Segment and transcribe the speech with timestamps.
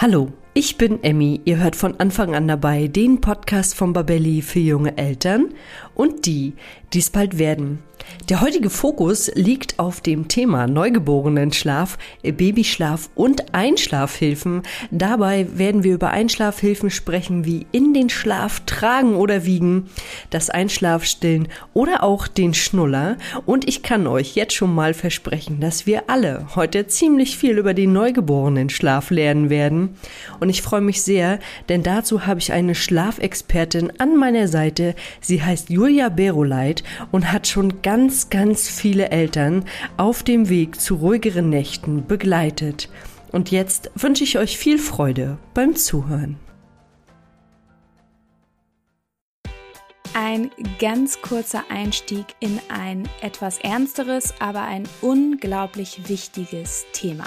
[0.00, 0.28] Hallo,
[0.58, 1.40] ich bin Emmy.
[1.44, 5.54] Ihr hört von Anfang an dabei den Podcast von Babelli für junge Eltern
[5.94, 6.54] und die,
[6.92, 7.78] die es bald werden.
[8.28, 14.62] Der heutige Fokus liegt auf dem Thema Neugeborenenschlaf, Babyschlaf und Einschlafhilfen.
[14.90, 19.88] Dabei werden wir über Einschlafhilfen sprechen, wie in den Schlaf tragen oder wiegen,
[20.30, 23.16] das Einschlafstillen oder auch den Schnuller.
[23.46, 27.72] Und ich kann euch jetzt schon mal versprechen, dass wir alle heute ziemlich viel über
[27.72, 29.96] den Neugeborenen-Schlaf lernen werden.
[30.38, 31.38] Und ich freue mich sehr,
[31.68, 34.94] denn dazu habe ich eine Schlafexpertin an meiner Seite.
[35.20, 39.64] Sie heißt Julia Beroleit und hat schon ganz, ganz viele Eltern
[39.96, 42.88] auf dem Weg zu ruhigeren Nächten begleitet.
[43.32, 46.36] Und jetzt wünsche ich euch viel Freude beim Zuhören.
[50.14, 57.26] Ein ganz kurzer Einstieg in ein etwas ernsteres, aber ein unglaublich wichtiges Thema.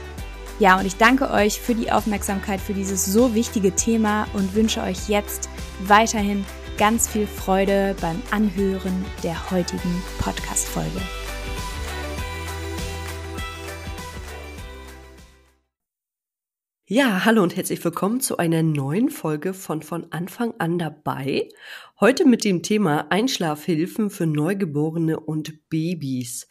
[0.61, 4.83] Ja, und ich danke euch für die Aufmerksamkeit für dieses so wichtige Thema und wünsche
[4.83, 5.49] euch jetzt
[5.87, 6.45] weiterhin
[6.77, 11.01] ganz viel Freude beim Anhören der heutigen Podcast-Folge.
[16.85, 21.49] Ja, hallo und herzlich willkommen zu einer neuen Folge von von Anfang an dabei.
[21.99, 26.47] Heute mit dem Thema Einschlafhilfen für Neugeborene und Babys.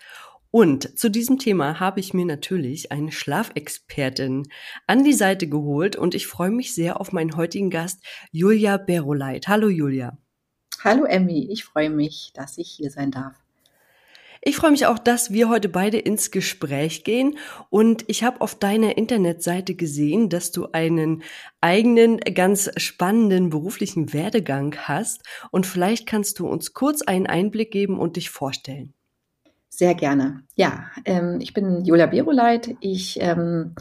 [0.53, 4.49] Und zu diesem Thema habe ich mir natürlich eine Schlafexpertin
[4.89, 8.03] an die Seite geholt und ich freue mich sehr auf meinen heutigen Gast
[8.33, 9.47] Julia Beroleit.
[9.47, 10.19] Hallo Julia.
[10.83, 13.37] Hallo Emmy, ich freue mich, dass ich hier sein darf.
[14.43, 17.37] Ich freue mich auch, dass wir heute beide ins Gespräch gehen.
[17.69, 21.23] Und ich habe auf deiner Internetseite gesehen, dass du einen
[21.61, 25.23] eigenen, ganz spannenden beruflichen Werdegang hast.
[25.51, 28.95] Und vielleicht kannst du uns kurz einen Einblick geben und dich vorstellen.
[29.81, 30.43] Sehr gerne.
[30.57, 32.77] Ja, ähm, ich bin Julia Beroleit.
[32.81, 33.75] Ich ähm,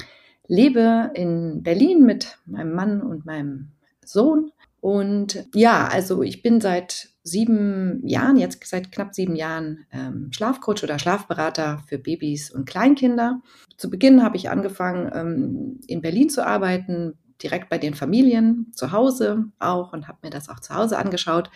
[0.47, 3.73] lebe in Berlin mit meinem Mann und meinem
[4.05, 4.53] Sohn.
[4.79, 10.83] Und ja, also ich bin seit sieben Jahren, jetzt seit knapp sieben Jahren ähm, Schlafcoach
[10.83, 13.41] oder Schlafberater für Babys und Kleinkinder.
[13.75, 18.93] Zu Beginn habe ich angefangen, ähm, in Berlin zu arbeiten, direkt bei den Familien, zu
[18.93, 21.49] Hause auch und habe mir das auch zu Hause angeschaut.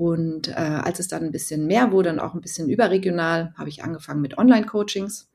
[0.00, 3.68] Und äh, als es dann ein bisschen mehr wurde und auch ein bisschen überregional, habe
[3.68, 5.28] ich angefangen mit Online-Coachings.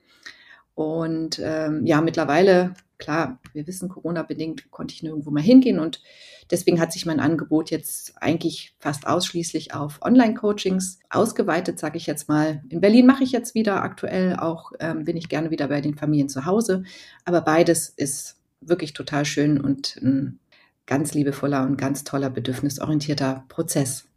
[0.74, 6.02] Und ähm, ja, mittlerweile, klar, wir wissen, Corona-bedingt konnte ich nirgendwo mal hingehen und
[6.50, 12.28] deswegen hat sich mein Angebot jetzt eigentlich fast ausschließlich auf Online-Coachings ausgeweitet, sage ich jetzt
[12.28, 12.64] mal.
[12.70, 15.96] In Berlin mache ich jetzt wieder aktuell auch, ähm, bin ich gerne wieder bei den
[15.96, 16.86] Familien zu Hause,
[17.24, 20.40] aber beides ist wirklich total schön und ein
[20.88, 24.08] ganz liebevoller und ganz toller bedürfnisorientierter Prozess.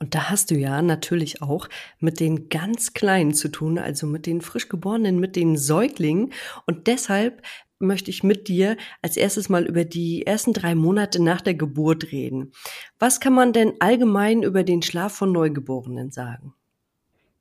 [0.00, 1.68] Und da hast du ja natürlich auch
[1.98, 6.32] mit den ganz Kleinen zu tun, also mit den Frischgeborenen, mit den Säuglingen.
[6.66, 7.42] Und deshalb
[7.80, 12.12] möchte ich mit dir als erstes mal über die ersten drei Monate nach der Geburt
[12.12, 12.52] reden.
[12.98, 16.54] Was kann man denn allgemein über den Schlaf von Neugeborenen sagen?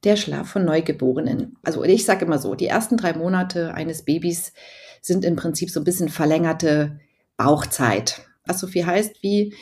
[0.04, 1.58] der Schlaf von Neugeborenen.
[1.64, 4.54] Also ich sage immer so, die ersten drei Monate eines Babys
[5.02, 7.00] sind im Prinzip so ein bisschen verlängerte
[7.36, 8.22] Bauchzeit.
[8.46, 9.54] Was so viel heißt wie,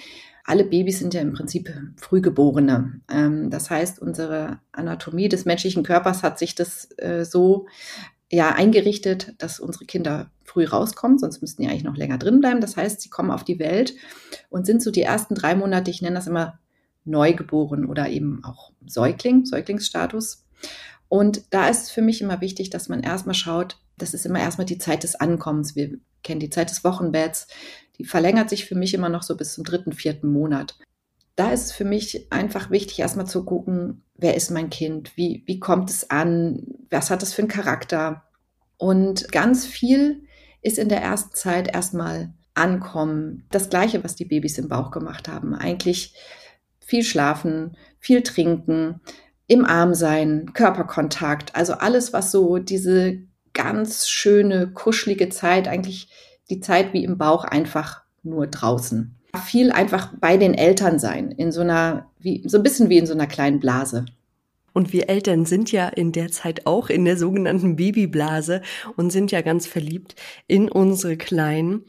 [0.45, 3.01] alle Babys sind ja im Prinzip Frühgeborene.
[3.09, 7.65] Ähm, das heißt, unsere Anatomie des menschlichen Körpers hat sich das äh, so
[8.31, 12.61] ja eingerichtet, dass unsere Kinder früh rauskommen, sonst müssten die eigentlich noch länger drin bleiben.
[12.61, 13.95] Das heißt, sie kommen auf die Welt
[14.49, 16.59] und sind so die ersten drei Monate, ich nenne das immer
[17.05, 20.45] Neugeboren oder eben auch Säugling, Säuglingsstatus.
[21.07, 24.39] Und da ist es für mich immer wichtig, dass man erstmal schaut, das ist immer
[24.39, 25.75] erstmal die Zeit des Ankommens.
[25.75, 27.47] Wir kennen die Zeit des Wochenbetts.
[27.97, 30.77] Die verlängert sich für mich immer noch so bis zum dritten, vierten Monat.
[31.35, 35.15] Da ist es für mich einfach wichtig, erstmal zu gucken, wer ist mein Kind?
[35.17, 36.65] Wie, wie kommt es an?
[36.89, 38.23] Was hat es für einen Charakter?
[38.77, 40.23] Und ganz viel
[40.61, 43.45] ist in der ersten Zeit erstmal ankommen.
[43.51, 45.53] Das Gleiche, was die Babys im Bauch gemacht haben.
[45.53, 46.15] Eigentlich
[46.79, 49.01] viel schlafen, viel trinken,
[49.47, 53.19] im Arm sein, Körperkontakt, also alles, was so diese
[53.53, 56.09] ganz schöne, kuschelige Zeit, eigentlich
[56.49, 59.15] die Zeit wie im Bauch einfach nur draußen.
[59.43, 63.05] Viel einfach bei den Eltern sein, in so einer, wie, so ein bisschen wie in
[63.05, 64.05] so einer kleinen Blase.
[64.73, 68.61] Und wir Eltern sind ja in der Zeit auch in der sogenannten Babyblase
[68.97, 70.15] und sind ja ganz verliebt
[70.47, 71.85] in unsere Kleinen.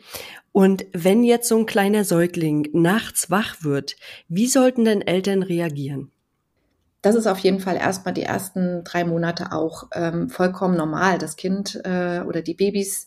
[0.53, 3.97] Und wenn jetzt so ein kleiner Säugling nachts wach wird,
[4.29, 6.11] wie sollten denn Eltern reagieren?
[7.07, 11.19] das ist auf jeden Fall erstmal die ersten drei Monate auch ähm, vollkommen normal.
[11.19, 13.07] Das Kind äh, oder die Babys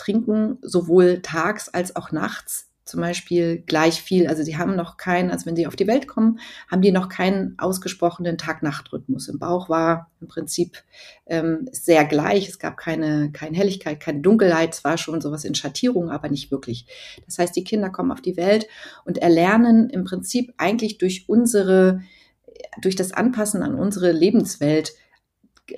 [0.00, 4.26] trinken sowohl tags als auch nachts zum Beispiel gleich viel.
[4.26, 7.08] Also sie haben noch keinen, also wenn sie auf die Welt kommen, haben die noch
[7.08, 9.28] keinen ausgesprochenen Tag-Nacht-Rhythmus.
[9.28, 10.82] Im Bauch war im Prinzip
[11.26, 12.48] ähm, sehr gleich.
[12.48, 14.74] Es gab keine, keine Helligkeit, keine Dunkelheit.
[14.74, 16.86] Es war schon sowas in Schattierung, aber nicht wirklich.
[17.26, 18.66] Das heißt, die Kinder kommen auf die Welt
[19.04, 22.00] und erlernen im Prinzip eigentlich durch unsere
[22.82, 24.92] durch das Anpassen an unsere Lebenswelt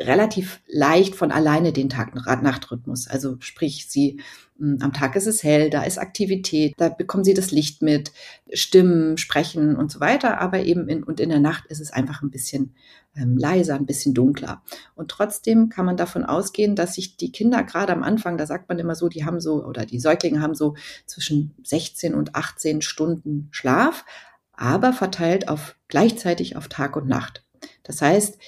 [0.00, 3.08] relativ leicht von alleine den Tag-Nacht-Rhythmus.
[3.08, 4.20] Also sprich, sie
[4.58, 8.12] hm, am Tag ist es hell, da ist Aktivität, da bekommen sie das Licht mit,
[8.52, 10.40] Stimmen, Sprechen und so weiter.
[10.40, 12.74] Aber eben in, und in der Nacht ist es einfach ein bisschen
[13.16, 14.62] ähm, leiser, ein bisschen dunkler.
[14.94, 18.68] Und trotzdem kann man davon ausgehen, dass sich die Kinder gerade am Anfang, da sagt
[18.68, 20.74] man immer so, die haben so, oder die Säuglinge haben so
[21.06, 24.04] zwischen 16 und 18 Stunden Schlaf
[24.52, 27.44] aber verteilt auf gleichzeitig auf Tag und Nacht.
[27.82, 28.38] Das heißt,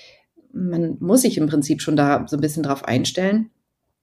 [0.54, 3.50] man muss sich im Prinzip schon da so ein bisschen drauf einstellen,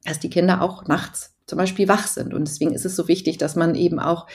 [0.04, 2.34] dass die Kinder auch nachts zum Beispiel wach sind.
[2.34, 4.28] Und deswegen ist es so wichtig, dass man eben auch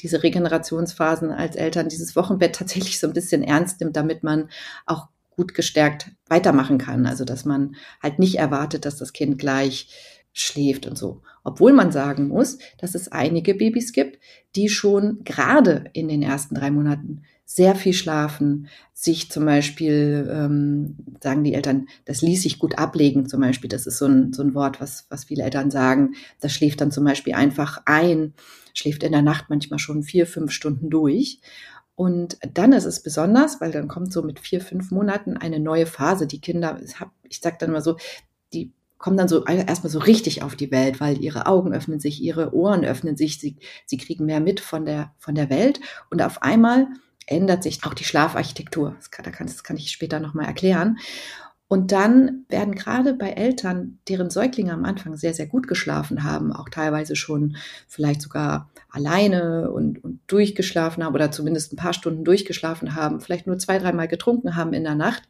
[0.00, 4.48] diese Regenerationsphasen als Eltern, dieses Wochenbett tatsächlich so ein bisschen ernst nimmt, damit man
[4.86, 7.06] auch gut gestärkt weitermachen kann.
[7.06, 9.88] Also, dass man halt nicht erwartet, dass das Kind gleich
[10.32, 11.22] schläft und so.
[11.44, 14.18] Obwohl man sagen muss, dass es einige Babys gibt,
[14.56, 20.96] die schon gerade in den ersten drei Monaten sehr viel schlafen, sich zum Beispiel, ähm,
[21.22, 23.68] sagen die Eltern, das ließ sich gut ablegen zum Beispiel.
[23.68, 26.14] Das ist so ein, so ein Wort, was, was viele Eltern sagen.
[26.40, 28.32] Das schläft dann zum Beispiel einfach ein,
[28.72, 31.40] schläft in der Nacht manchmal schon vier, fünf Stunden durch.
[31.96, 35.86] Und dann ist es besonders, weil dann kommt so mit vier, fünf Monaten eine neue
[35.86, 36.26] Phase.
[36.26, 36.80] Die Kinder,
[37.28, 37.96] ich sage dann mal so,
[38.52, 42.22] die kommen dann so erstmal so richtig auf die Welt, weil ihre Augen öffnen sich,
[42.22, 45.78] ihre Ohren öffnen sich, sie, sie kriegen mehr mit von der, von der Welt
[46.10, 46.86] und auf einmal
[47.26, 48.94] ändert sich auch die Schlafarchitektur.
[48.96, 50.98] Das kann, das kann ich später nochmal erklären.
[51.66, 56.52] Und dann werden gerade bei Eltern, deren Säuglinge am Anfang sehr, sehr gut geschlafen haben,
[56.52, 57.56] auch teilweise schon
[57.88, 63.46] vielleicht sogar alleine und, und durchgeschlafen haben oder zumindest ein paar Stunden durchgeschlafen haben, vielleicht
[63.46, 65.22] nur zwei, dreimal getrunken haben in der Nacht,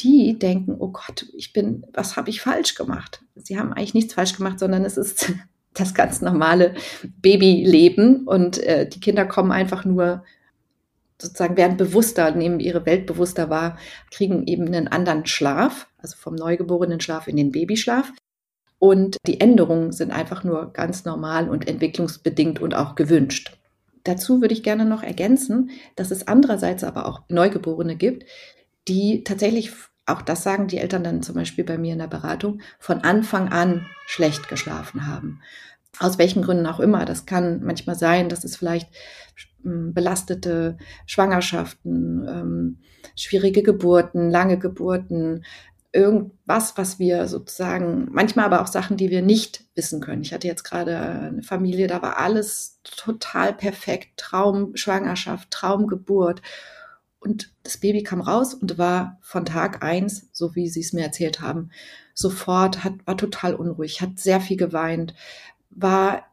[0.00, 3.22] die denken, oh Gott, ich bin, was habe ich falsch gemacht?
[3.36, 5.32] Sie haben eigentlich nichts falsch gemacht, sondern es ist
[5.74, 6.74] das ganz normale
[7.20, 10.24] Babyleben und äh, die Kinder kommen einfach nur
[11.20, 13.78] sozusagen werden bewusster, nehmen ihre Welt bewusster wahr,
[14.10, 18.12] kriegen eben einen anderen Schlaf, also vom neugeborenen Schlaf in den Babyschlaf.
[18.78, 23.58] Und die Änderungen sind einfach nur ganz normal und entwicklungsbedingt und auch gewünscht.
[24.04, 28.24] Dazu würde ich gerne noch ergänzen, dass es andererseits aber auch Neugeborene gibt,
[28.86, 29.72] die tatsächlich,
[30.06, 33.48] auch das sagen die Eltern dann zum Beispiel bei mir in der Beratung, von Anfang
[33.48, 35.42] an schlecht geschlafen haben.
[35.98, 37.04] Aus welchen Gründen auch immer.
[37.04, 38.88] Das kann manchmal sein, dass es vielleicht
[39.62, 42.78] belastete Schwangerschaften, ähm,
[43.16, 45.44] schwierige Geburten, lange Geburten,
[45.92, 50.22] irgendwas, was wir sozusagen, manchmal aber auch Sachen, die wir nicht wissen können.
[50.22, 56.42] Ich hatte jetzt gerade eine Familie, da war alles total perfekt, Traumschwangerschaft, Traumgeburt.
[57.20, 61.02] Und das Baby kam raus und war von Tag eins, so wie sie es mir
[61.02, 61.70] erzählt haben,
[62.14, 65.14] sofort, hat, war total unruhig, hat sehr viel geweint,
[65.70, 66.24] war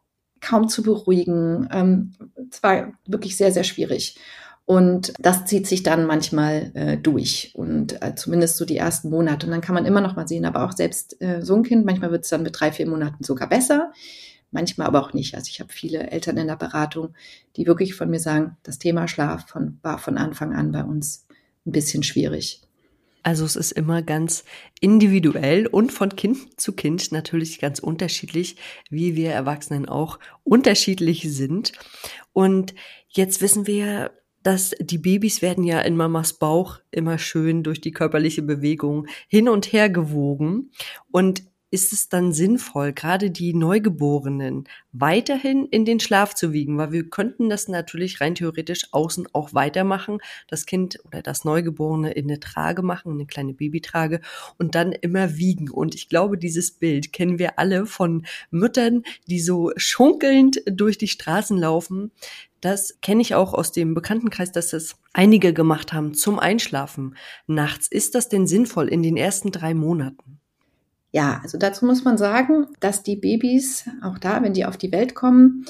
[0.42, 1.68] kaum zu beruhigen.
[1.72, 2.14] Ähm,
[2.62, 4.18] war wirklich sehr, sehr schwierig.
[4.66, 9.46] Und das zieht sich dann manchmal äh, durch und äh, zumindest so die ersten Monate.
[9.46, 11.86] Und dann kann man immer noch mal sehen, aber auch selbst äh, so ein Kind,
[11.86, 13.92] manchmal wird es dann mit drei, vier Monaten sogar besser,
[14.50, 15.36] manchmal aber auch nicht.
[15.36, 17.14] Also ich habe viele Eltern in der Beratung,
[17.58, 21.28] die wirklich von mir sagen, das Thema Schlaf von, war von Anfang an bei uns
[21.68, 22.65] ein bisschen schwierig.
[23.26, 24.44] Also es ist immer ganz
[24.82, 28.58] individuell und von Kind zu Kind natürlich ganz unterschiedlich,
[28.92, 31.72] wie wir Erwachsenen auch unterschiedlich sind.
[32.34, 32.76] Und
[33.10, 34.12] jetzt wissen wir
[34.44, 39.50] dass die Babys werden ja in Mamas Bauch immer schön durch die körperliche Bewegung hin
[39.50, 40.70] und her gewogen.
[41.10, 44.64] Und ist es dann sinnvoll, gerade die Neugeborenen
[44.94, 46.78] weiterhin in den Schlaf zu wiegen?
[46.78, 52.14] Weil wir könnten das natürlich rein theoretisch außen auch weitermachen, das Kind oder das Neugeborene
[52.14, 54.22] in eine Trage machen, eine kleine Babytrage
[54.58, 55.70] und dann immer wiegen.
[55.70, 61.10] Und ich glaube, dieses Bild kennen wir alle von Müttern, die so schunkelnd durch die
[61.10, 62.14] Straßen laufen.
[62.62, 67.18] Das kenne ich auch aus dem Bekanntenkreis, dass das einige gemacht haben zum Einschlafen
[67.48, 67.90] nachts.
[67.90, 70.40] Ist das denn sinnvoll in den ersten drei Monaten?
[71.16, 74.92] Ja, also dazu muss man sagen, dass die Babys, auch da, wenn die auf die
[74.92, 75.66] Welt kommen,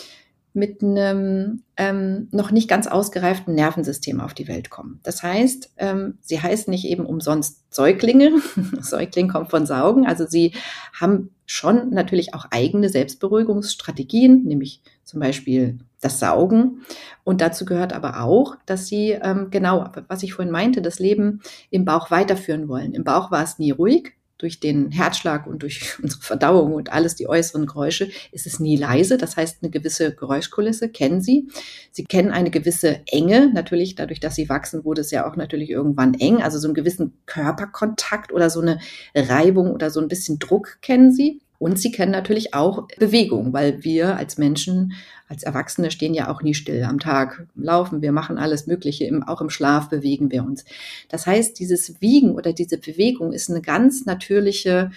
[0.54, 5.02] mit einem ähm, noch nicht ganz ausgereiften Nervensystem auf die Welt kommen.
[5.04, 8.42] Das heißt, ähm, sie heißen nicht eben umsonst Säuglinge.
[8.82, 10.08] Säugling kommt von Saugen.
[10.08, 10.54] Also sie
[11.00, 16.82] haben schon natürlich auch eigene Selbstberuhigungsstrategien, nämlich zum Beispiel das Saugen.
[17.24, 21.42] Und dazu gehört aber auch, dass sie ähm, genau, was ich vorhin meinte, das Leben
[21.70, 22.96] im Bauch weiterführen wollen.
[22.96, 27.16] Im Bauch war es nie ruhig durch den Herzschlag und durch unsere Verdauung und alles
[27.16, 29.18] die äußeren Geräusche ist es nie leise.
[29.18, 31.48] Das heißt, eine gewisse Geräuschkulisse kennen Sie.
[31.92, 33.52] Sie kennen eine gewisse Enge.
[33.54, 36.42] Natürlich, dadurch, dass Sie wachsen, wurde es ja auch natürlich irgendwann eng.
[36.42, 38.80] Also so einen gewissen Körperkontakt oder so eine
[39.16, 41.42] Reibung oder so ein bisschen Druck kennen Sie.
[41.58, 44.94] Und sie kennen natürlich auch Bewegung, weil wir als Menschen,
[45.28, 49.42] als Erwachsene stehen ja auch nie still am Tag, laufen, wir machen alles Mögliche, auch
[49.42, 50.66] im Schlaf bewegen wir uns.
[51.10, 54.92] Das heißt, dieses Wiegen oder diese Bewegung ist eine ganz natürliche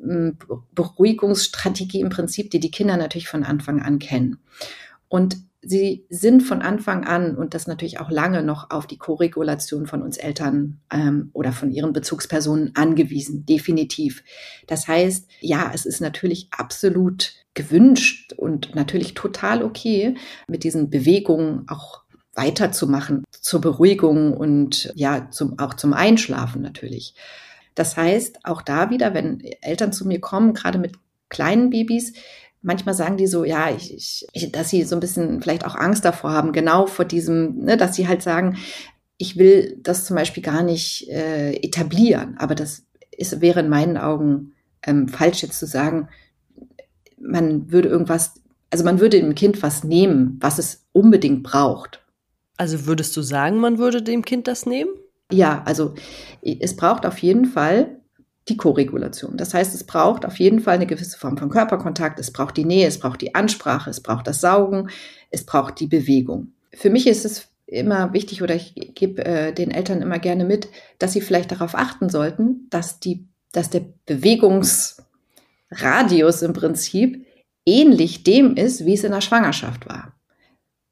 [0.00, 0.36] hm,
[0.74, 4.38] Beruhigungsstrategie im Prinzip, die die Kinder natürlich von Anfang an kennen.
[5.08, 9.86] Und sie sind von Anfang an und das natürlich auch lange noch auf die Koregulation
[9.86, 14.22] von uns Eltern ähm, oder von ihren Bezugspersonen angewiesen, definitiv.
[14.66, 21.68] Das heißt, ja, es ist natürlich absolut gewünscht und natürlich total okay, mit diesen Bewegungen
[21.68, 22.02] auch
[22.34, 27.14] weiterzumachen, zur Beruhigung und ja, zum, auch zum Einschlafen natürlich.
[27.74, 30.94] Das heißt, auch da wieder, wenn Eltern zu mir kommen, gerade mit
[31.28, 32.12] kleinen Babys,
[32.62, 36.04] manchmal sagen die so, ja, ich, ich, dass sie so ein bisschen vielleicht auch Angst
[36.04, 38.56] davor haben, genau vor diesem, ne, dass sie halt sagen,
[39.16, 42.36] ich will das zum Beispiel gar nicht äh, etablieren.
[42.38, 44.52] Aber das ist, wäre in meinen Augen
[44.84, 46.08] ähm, falsch jetzt zu sagen,
[47.20, 48.34] man würde irgendwas,
[48.70, 52.00] also man würde dem Kind was nehmen, was es unbedingt braucht.
[52.56, 54.90] Also würdest du sagen, man würde dem Kind das nehmen?
[55.30, 55.94] Ja, also
[56.42, 57.97] es braucht auf jeden Fall
[58.48, 59.36] die Koregulation.
[59.36, 62.64] Das heißt, es braucht auf jeden Fall eine gewisse Form von Körperkontakt, es braucht die
[62.64, 64.90] Nähe, es braucht die Ansprache, es braucht das Saugen,
[65.30, 66.52] es braucht die Bewegung.
[66.72, 70.68] Für mich ist es immer wichtig oder ich gebe äh, den Eltern immer gerne mit,
[70.98, 77.26] dass sie vielleicht darauf achten sollten, dass die, dass der Bewegungsradius im Prinzip
[77.66, 80.14] ähnlich dem ist, wie es in der Schwangerschaft war.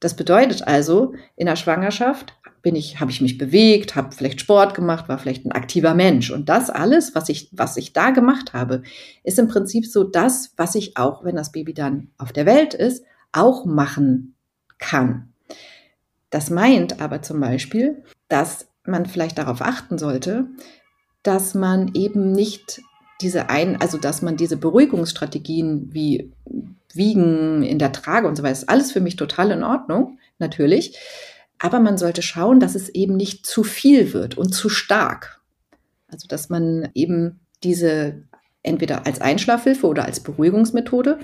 [0.00, 4.74] Das bedeutet also, in der Schwangerschaft bin ich, habe ich mich bewegt, habe vielleicht Sport
[4.74, 6.30] gemacht, war vielleicht ein aktiver Mensch.
[6.30, 8.82] Und das alles, was ich, was ich da gemacht habe,
[9.22, 12.74] ist im Prinzip so das, was ich auch, wenn das Baby dann auf der Welt
[12.74, 14.34] ist, auch machen
[14.78, 15.32] kann.
[16.30, 20.46] Das meint aber zum Beispiel, dass man vielleicht darauf achten sollte,
[21.22, 22.82] dass man eben nicht
[23.20, 26.32] diese ein, also dass man diese Beruhigungsstrategien wie
[26.92, 30.96] Wiegen in der Trage und so weiter, ist alles für mich total in Ordnung, natürlich.
[31.58, 35.40] Aber man sollte schauen, dass es eben nicht zu viel wird und zu stark.
[36.08, 38.22] Also dass man eben diese
[38.62, 41.18] entweder als Einschlafhilfe oder als Beruhigungsmethode,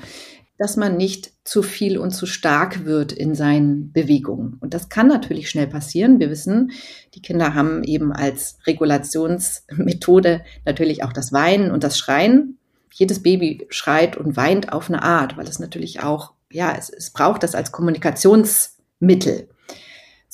[0.58, 4.58] dass man nicht zu viel und zu stark wird in seinen Bewegungen.
[4.60, 6.20] Und das kann natürlich schnell passieren.
[6.20, 6.70] Wir wissen,
[7.14, 12.58] die Kinder haben eben als Regulationsmethode natürlich auch das Weinen und das Schreien.
[12.92, 17.10] Jedes Baby schreit und weint auf eine Art, weil es natürlich auch, ja, es, es
[17.10, 19.48] braucht das als Kommunikationsmittel.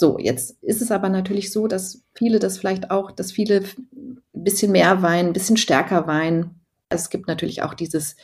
[0.00, 3.64] So, jetzt ist es aber natürlich so, dass viele das vielleicht auch, dass viele
[3.96, 6.60] ein bisschen mehr weinen, ein bisschen stärker weinen.
[6.88, 8.14] Es gibt natürlich auch dieses,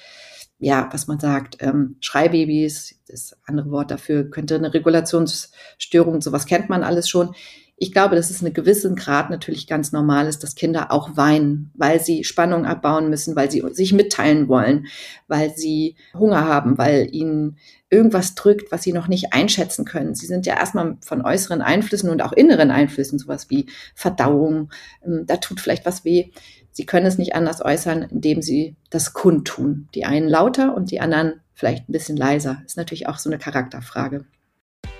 [0.61, 6.69] ja, was man sagt, ähm, Schreibabys, das andere Wort dafür könnte eine Regulationsstörung, sowas kennt
[6.69, 7.35] man alles schon.
[7.77, 11.73] ich glaube, dass es eine gewissen Grad natürlich ganz normal ist, dass Kinder auch weinen,
[11.75, 14.87] weil sie Spannung abbauen müssen, weil sie sich mitteilen wollen,
[15.27, 17.59] weil sie Hunger haben, weil ihnen
[17.95, 20.15] irgendwas drückt, was sie noch nicht einschätzen können.
[20.15, 24.71] Sie sind ja erstmal von äußeren Einflüssen und auch inneren Einflüssen, sowas wie Verdauung,
[25.05, 26.31] ähm, da tut vielleicht was weh.
[26.73, 29.89] Sie können es nicht anders äußern, indem sie das kundtun.
[29.95, 32.63] Die einen lauter und die anderen vielleicht ein bisschen leiser.
[32.67, 34.25] Ist natürlich auch so eine Charakterfrage.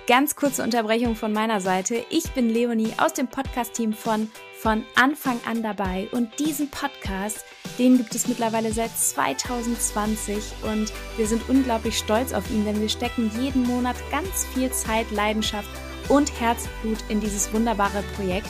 [0.07, 1.97] Ganz kurze Unterbrechung von meiner Seite.
[2.09, 4.29] Ich bin Leonie aus dem Podcast-Team von
[4.65, 6.07] von Anfang an dabei.
[6.11, 7.45] Und diesen Podcast,
[7.77, 12.89] den gibt es mittlerweile seit 2020 und wir sind unglaublich stolz auf ihn, denn wir
[12.89, 15.69] stecken jeden Monat ganz viel Zeit, Leidenschaft
[16.09, 18.49] und Herzblut in dieses wunderbare Projekt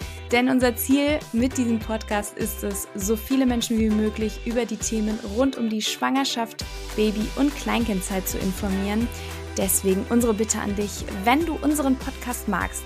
[0.31, 4.77] Denn unser Ziel mit diesem Podcast ist es, so viele Menschen wie möglich über die
[4.77, 6.63] Themen rund um die Schwangerschaft,
[6.95, 9.09] Baby- und Kleinkindzeit zu informieren.
[9.57, 12.83] Deswegen unsere Bitte an dich, wenn du unseren Podcast magst,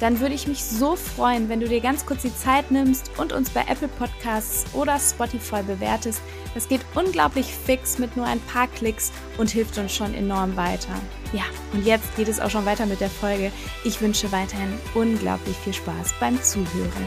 [0.00, 3.32] dann würde ich mich so freuen, wenn du dir ganz kurz die Zeit nimmst und
[3.32, 6.20] uns bei Apple Podcasts oder Spotify bewertest.
[6.54, 10.94] Das geht unglaublich fix mit nur ein paar Klicks und hilft uns schon enorm weiter.
[11.32, 11.42] Ja,
[11.72, 13.50] und jetzt geht es auch schon weiter mit der Folge.
[13.84, 17.06] Ich wünsche weiterhin unglaublich viel Spaß beim Zuhören.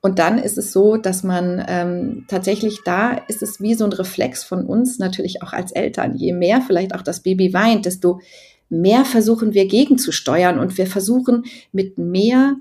[0.00, 3.92] Und dann ist es so, dass man ähm, tatsächlich da ist es wie so ein
[3.92, 6.14] Reflex von uns natürlich auch als Eltern.
[6.14, 8.20] Je mehr vielleicht auch das Baby weint, desto
[8.68, 12.56] mehr versuchen wir gegenzusteuern und wir versuchen mit mehr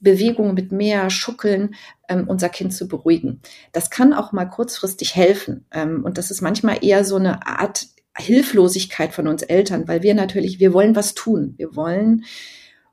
[0.00, 1.74] Bewegung, mit mehr Schuckeln
[2.08, 3.40] ähm, unser Kind zu beruhigen.
[3.72, 5.66] Das kann auch mal kurzfristig helfen.
[5.72, 7.86] Ähm, und das ist manchmal eher so eine Art
[8.16, 11.54] Hilflosigkeit von uns Eltern, weil wir natürlich, wir wollen was tun.
[11.56, 12.24] Wir wollen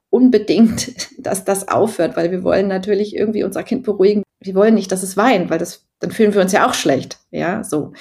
[0.09, 4.23] unbedingt, dass das aufhört, weil wir wollen natürlich irgendwie unser Kind beruhigen.
[4.39, 7.19] Wir wollen nicht, dass es weint, weil das, dann fühlen wir uns ja auch schlecht.
[7.31, 7.93] Ja, so.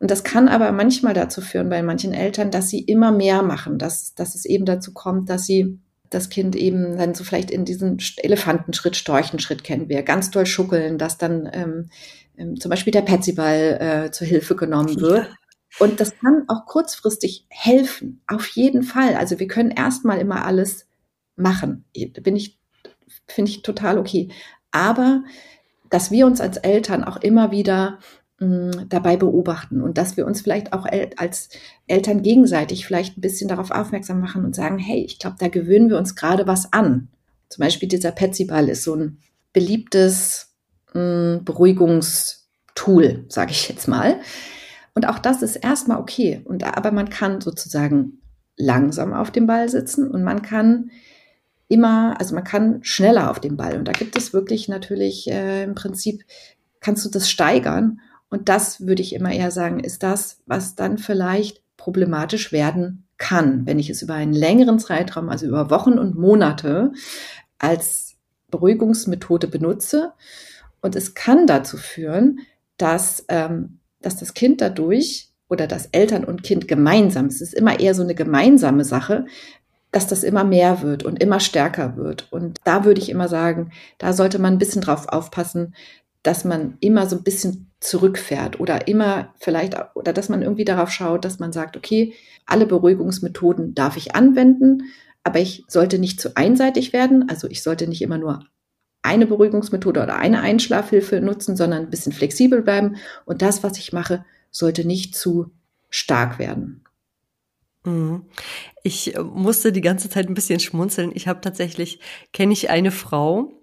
[0.00, 3.78] Und das kann aber manchmal dazu führen bei manchen Eltern, dass sie immer mehr machen,
[3.78, 7.64] dass, dass es eben dazu kommt, dass sie das Kind eben dann so vielleicht in
[7.64, 11.90] diesen Elefantenschritt, Storchenschritt kennen wir, ganz doll schuckeln, dass dann ähm,
[12.36, 15.26] ähm, zum Beispiel der Petsyball äh, zur Hilfe genommen wird.
[15.26, 15.34] Ja.
[15.78, 19.14] Und das kann auch kurzfristig helfen, auf jeden Fall.
[19.14, 20.86] Also wir können erstmal immer alles
[21.36, 21.84] machen.
[21.94, 22.58] Bin ich,
[23.26, 24.28] finde ich total okay.
[24.70, 25.24] Aber
[25.90, 27.98] dass wir uns als Eltern auch immer wieder
[28.40, 31.48] dabei beobachten und dass wir uns vielleicht auch als
[31.88, 35.90] Eltern gegenseitig vielleicht ein bisschen darauf aufmerksam machen und sagen, hey, ich glaube, da gewöhnen
[35.90, 37.08] wir uns gerade was an.
[37.48, 39.18] Zum Beispiel dieser Petsyball ist so ein
[39.52, 40.54] beliebtes
[40.94, 41.00] mh,
[41.38, 44.20] mm, Beruhigungstool, sage ich jetzt mal.
[44.94, 46.40] Und auch das ist erstmal okay.
[46.44, 48.20] Und aber man kann sozusagen
[48.56, 50.90] langsam auf dem Ball sitzen und man kann
[51.68, 53.78] immer, also man kann schneller auf den Ball.
[53.78, 56.24] Und da gibt es wirklich natürlich äh, im Prinzip,
[56.80, 58.00] kannst du das steigern.
[58.30, 63.66] Und das würde ich immer eher sagen, ist das, was dann vielleicht problematisch werden kann,
[63.66, 66.92] wenn ich es über einen längeren Zeitraum, also über Wochen und Monate,
[67.58, 68.16] als
[68.50, 70.12] Beruhigungsmethode benutze.
[70.80, 72.40] Und es kann dazu führen,
[72.76, 77.80] dass, ähm, dass das Kind dadurch oder dass Eltern und Kind gemeinsam, es ist immer
[77.80, 79.26] eher so eine gemeinsame Sache,
[79.90, 82.30] dass das immer mehr wird und immer stärker wird.
[82.30, 85.74] Und da würde ich immer sagen, da sollte man ein bisschen drauf aufpassen,
[86.28, 90.90] dass man immer so ein bisschen zurückfährt oder immer vielleicht, oder dass man irgendwie darauf
[90.90, 92.12] schaut, dass man sagt, okay,
[92.44, 94.82] alle Beruhigungsmethoden darf ich anwenden,
[95.24, 97.30] aber ich sollte nicht zu einseitig werden.
[97.30, 98.44] Also ich sollte nicht immer nur
[99.00, 102.96] eine Beruhigungsmethode oder eine Einschlafhilfe nutzen, sondern ein bisschen flexibel bleiben.
[103.24, 105.50] Und das, was ich mache, sollte nicht zu
[105.88, 106.84] stark werden.
[107.84, 108.26] Mhm.
[108.82, 111.10] Ich äh, musste die ganze Zeit ein bisschen schmunzeln.
[111.14, 112.00] Ich habe tatsächlich,
[112.34, 113.62] kenne ich eine Frau,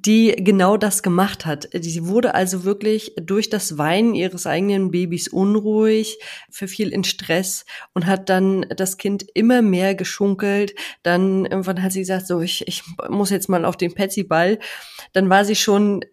[0.00, 1.68] die genau das gemacht hat.
[1.72, 6.18] Sie wurde also wirklich durch das Weinen ihres eigenen Babys unruhig,
[6.50, 10.74] verfiel in Stress und hat dann das Kind immer mehr geschunkelt.
[11.02, 14.58] Dann irgendwann hat sie gesagt, so, ich, ich muss jetzt mal auf den Petsy-Ball.
[15.12, 16.04] Dann war sie schon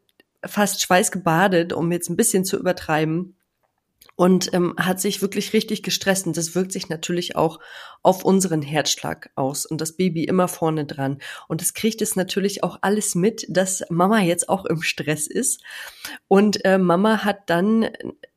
[0.46, 3.36] fast schweißgebadet, um jetzt ein bisschen zu übertreiben
[4.20, 6.28] und ähm, hat sich wirklich richtig gestresst.
[6.28, 7.62] Und das wirkt sich natürlich auch
[8.02, 11.18] auf unseren Herzschlag aus und das Baby immer vorne dran.
[11.48, 15.62] Und es kriegt es natürlich auch alles mit, dass Mama jetzt auch im Stress ist.
[16.28, 17.90] Und äh, Mama hat dann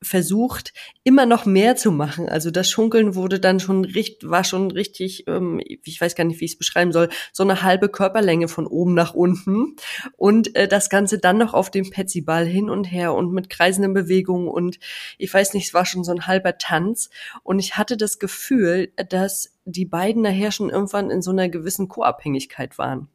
[0.02, 0.72] versucht,
[1.04, 2.28] immer noch mehr zu machen.
[2.28, 6.40] Also das Schunkeln wurde dann schon richtig, war schon richtig, ähm, ich weiß gar nicht,
[6.40, 9.76] wie ich es beschreiben soll, so eine halbe Körperlänge von oben nach unten.
[10.16, 13.94] Und äh, das Ganze dann noch auf dem Petsyball hin und her und mit kreisenden
[13.94, 14.78] Bewegungen und
[15.18, 17.10] ich weiß nicht, es war schon so ein halber Tanz.
[17.42, 21.88] Und ich hatte das Gefühl, dass die beiden nachher schon irgendwann in so einer gewissen
[21.88, 23.08] Co-Abhängigkeit waren.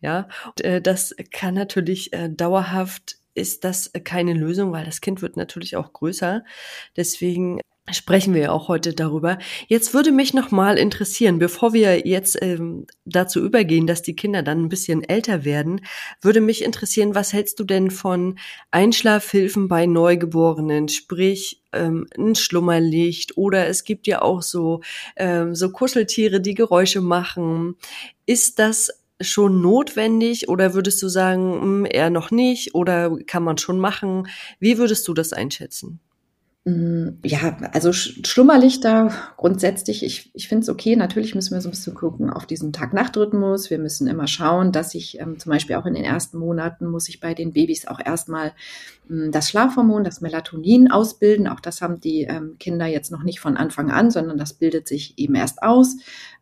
[0.00, 5.22] Ja, und, äh, das kann natürlich äh, dauerhaft ist das keine Lösung, weil das Kind
[5.22, 6.44] wird natürlich auch größer.
[6.96, 7.60] Deswegen
[7.92, 9.38] sprechen wir ja auch heute darüber.
[9.66, 14.42] Jetzt würde mich noch mal interessieren, bevor wir jetzt ähm, dazu übergehen, dass die Kinder
[14.42, 15.82] dann ein bisschen älter werden,
[16.22, 18.38] würde mich interessieren, was hältst du denn von
[18.70, 24.80] Einschlafhilfen bei Neugeborenen, sprich ähm, ein Schlummerlicht oder es gibt ja auch so
[25.16, 27.76] ähm, so Kuscheltiere, die Geräusche machen.
[28.24, 33.42] Ist das schon notwendig oder würdest du sagen, mh, hm, eher noch nicht oder kann
[33.42, 34.26] man schon machen?
[34.58, 36.00] Wie würdest du das einschätzen?
[36.66, 40.96] Mm, ja, also Schlummerlichter grundsätzlich, ich, ich finde es okay.
[40.96, 43.68] Natürlich müssen wir so ein bisschen gucken auf diesen Tag-Nacht-Rhythmus.
[43.68, 47.10] Wir müssen immer schauen, dass ich ähm, zum Beispiel auch in den ersten Monaten muss
[47.10, 48.54] ich bei den Babys auch erstmal
[49.10, 51.48] ähm, das Schlafhormon, das Melatonin ausbilden.
[51.48, 54.88] Auch das haben die ähm, Kinder jetzt noch nicht von Anfang an, sondern das bildet
[54.88, 55.98] sich eben erst aus.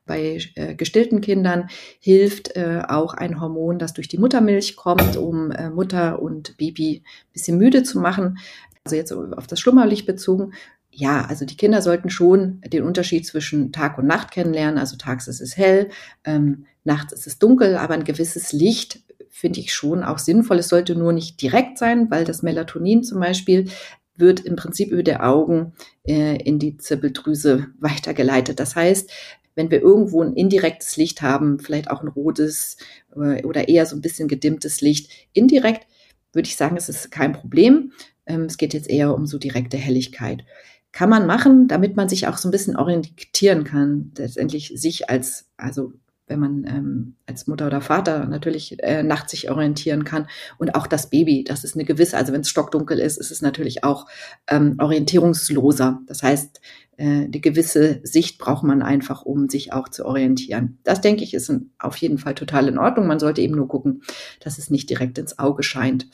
[0.06, 5.50] Bei äh, gestillten Kindern hilft äh, auch ein Hormon, das durch die Muttermilch kommt, um
[5.50, 8.38] äh, Mutter und Baby ein bisschen müde zu machen.
[8.84, 10.54] Also jetzt auf das Schlummerlicht bezogen.
[10.90, 14.78] Ja, also die Kinder sollten schon den Unterschied zwischen Tag und Nacht kennenlernen.
[14.78, 15.88] Also tags ist es hell,
[16.24, 20.58] ähm, nachts ist es dunkel, aber ein gewisses Licht finde ich schon auch sinnvoll.
[20.58, 23.70] Es sollte nur nicht direkt sein, weil das Melatonin zum Beispiel
[24.16, 25.72] wird im Prinzip über die Augen
[26.04, 28.60] äh, in die Zirbeldrüse weitergeleitet.
[28.60, 29.10] Das heißt,
[29.54, 32.76] wenn wir irgendwo ein indirektes Licht haben, vielleicht auch ein rotes
[33.14, 35.86] äh, oder eher so ein bisschen gedimmtes Licht, indirekt
[36.32, 37.92] würde ich sagen, es ist kein Problem.
[38.26, 40.44] Ähm, es geht jetzt eher um so direkte Helligkeit.
[40.92, 45.46] Kann man machen, damit man sich auch so ein bisschen orientieren kann, letztendlich sich als,
[45.56, 45.94] also
[46.26, 50.86] wenn man ähm, als Mutter oder Vater natürlich äh, nachts sich orientieren kann und auch
[50.86, 54.06] das Baby, das ist eine gewisse, also wenn es stockdunkel ist, ist es natürlich auch
[54.48, 56.00] ähm, orientierungsloser.
[56.06, 56.60] Das heißt,
[56.96, 60.78] äh, die gewisse Sicht braucht man einfach, um sich auch zu orientieren.
[60.84, 63.06] Das denke ich ist auf jeden Fall total in Ordnung.
[63.06, 64.02] Man sollte eben nur gucken,
[64.40, 66.08] dass es nicht direkt ins Auge scheint.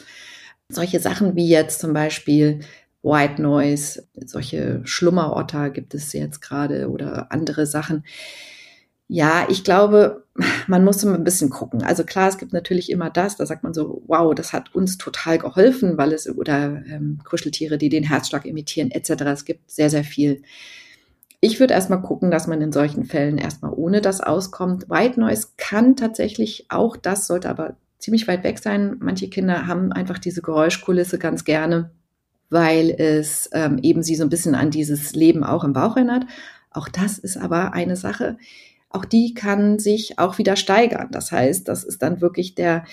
[0.70, 2.60] Solche Sachen wie jetzt zum Beispiel
[3.02, 8.04] White Noise, solche Schlummerotter gibt es jetzt gerade oder andere Sachen.
[9.06, 10.26] Ja, ich glaube,
[10.66, 11.82] man muss immer ein bisschen gucken.
[11.82, 14.98] Also klar, es gibt natürlich immer das, da sagt man so, wow, das hat uns
[14.98, 19.22] total geholfen, weil es, oder ähm, Kuscheltiere, die den Herzschlag imitieren, etc.
[19.22, 20.42] Es gibt sehr, sehr viel.
[21.40, 24.90] Ich würde erstmal gucken, dass man in solchen Fällen erstmal ohne das auskommt.
[24.90, 28.96] White Noise kann tatsächlich auch das, sollte aber ziemlich weit weg sein.
[29.00, 31.90] Manche Kinder haben einfach diese Geräuschkulisse ganz gerne,
[32.50, 36.26] weil es ähm, eben sie so ein bisschen an dieses Leben auch im Bauch erinnert.
[36.70, 38.36] Auch das ist aber eine Sache,
[38.90, 41.08] auch die kann sich auch wieder steigern.
[41.10, 42.84] Das heißt, das ist dann wirklich der,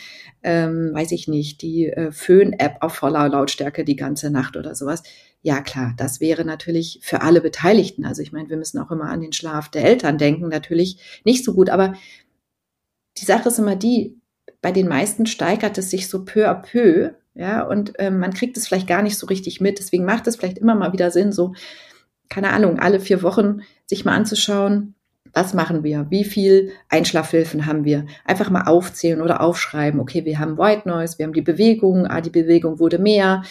[0.44, 5.04] ähm, weiß ich nicht, die äh, Föhn-App auf voller Lautstärke die ganze Nacht oder sowas.
[5.41, 8.06] Ja klar, das wäre natürlich für alle Beteiligten.
[8.06, 11.46] Also ich meine, wir müssen auch immer an den Schlaf der Eltern denken, natürlich nicht
[11.46, 11.70] so gut.
[11.70, 11.94] Aber
[13.18, 14.20] die Sache ist immer die,
[14.65, 18.58] bei den meisten steigert es sich so peu à peu, ja, und ähm, man kriegt
[18.58, 19.78] es vielleicht gar nicht so richtig mit.
[19.78, 21.54] Deswegen macht es vielleicht immer mal wieder Sinn, so,
[22.30, 24.95] keine Ahnung, alle vier Wochen sich mal anzuschauen,
[25.34, 26.08] was machen wir?
[26.10, 28.08] Wie viel Einschlafhilfen haben wir?
[28.25, 29.99] Einfach mal aufzählen oder aufschreiben.
[29.99, 33.43] Okay, wir haben White Noise, wir haben die Bewegung, ah, die Bewegung wurde mehr.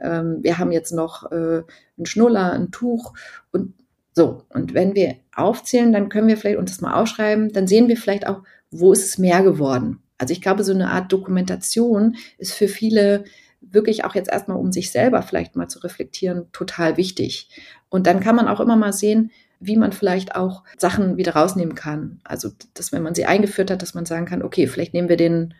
[0.00, 1.64] Ähm, wir haben jetzt noch äh,
[1.98, 3.12] einen Schnuller, ein Tuch
[3.50, 3.74] und
[4.14, 4.44] so.
[4.48, 7.52] Und wenn wir aufzählen, dann können wir vielleicht uns das mal aufschreiben.
[7.52, 9.98] Dann sehen wir vielleicht auch, wo ist es mehr geworden?
[10.22, 13.24] Also ich glaube, so eine Art Dokumentation ist für viele
[13.60, 17.48] wirklich auch jetzt erstmal, um sich selber vielleicht mal zu reflektieren, total wichtig.
[17.88, 21.74] Und dann kann man auch immer mal sehen, wie man vielleicht auch Sachen wieder rausnehmen
[21.74, 22.20] kann.
[22.22, 25.16] Also, dass wenn man sie eingeführt hat, dass man sagen kann, okay, vielleicht nehmen wir
[25.16, 25.54] den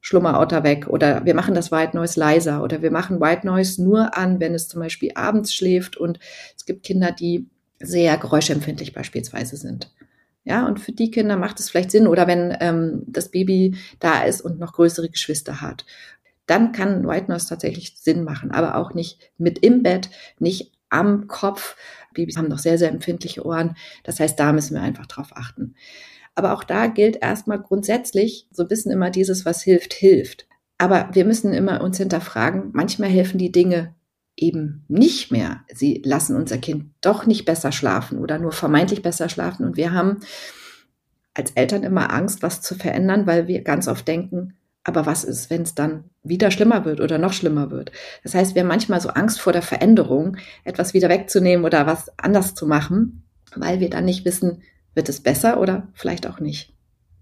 [0.00, 4.18] Schlummerauter weg oder wir machen das White Noise leiser oder wir machen White Noise nur
[4.18, 6.18] an, wenn es zum Beispiel abends schläft und
[6.56, 7.46] es gibt Kinder, die
[7.78, 9.92] sehr geräuschempfindlich beispielsweise sind.
[10.50, 14.24] Ja, und für die Kinder macht es vielleicht Sinn oder wenn ähm, das Baby da
[14.24, 15.86] ist und noch größere Geschwister hat,
[16.46, 20.10] dann kann White Noise tatsächlich Sinn machen, aber auch nicht mit im Bett,
[20.40, 21.76] nicht am Kopf.
[22.14, 23.76] Babys haben noch sehr, sehr empfindliche Ohren.
[24.02, 25.76] Das heißt, da müssen wir einfach drauf achten.
[26.34, 30.48] Aber auch da gilt erstmal grundsätzlich so bisschen immer dieses, was hilft, hilft.
[30.78, 33.94] Aber wir müssen immer uns hinterfragen, manchmal helfen die Dinge
[34.40, 35.60] eben nicht mehr.
[35.72, 39.64] Sie lassen unser Kind doch nicht besser schlafen oder nur vermeintlich besser schlafen.
[39.64, 40.20] Und wir haben
[41.34, 45.50] als Eltern immer Angst, was zu verändern, weil wir ganz oft denken, aber was ist,
[45.50, 47.92] wenn es dann wieder schlimmer wird oder noch schlimmer wird?
[48.22, 52.10] Das heißt, wir haben manchmal so Angst vor der Veränderung, etwas wieder wegzunehmen oder was
[52.18, 53.24] anders zu machen,
[53.54, 54.62] weil wir dann nicht wissen,
[54.94, 56.74] wird es besser oder vielleicht auch nicht.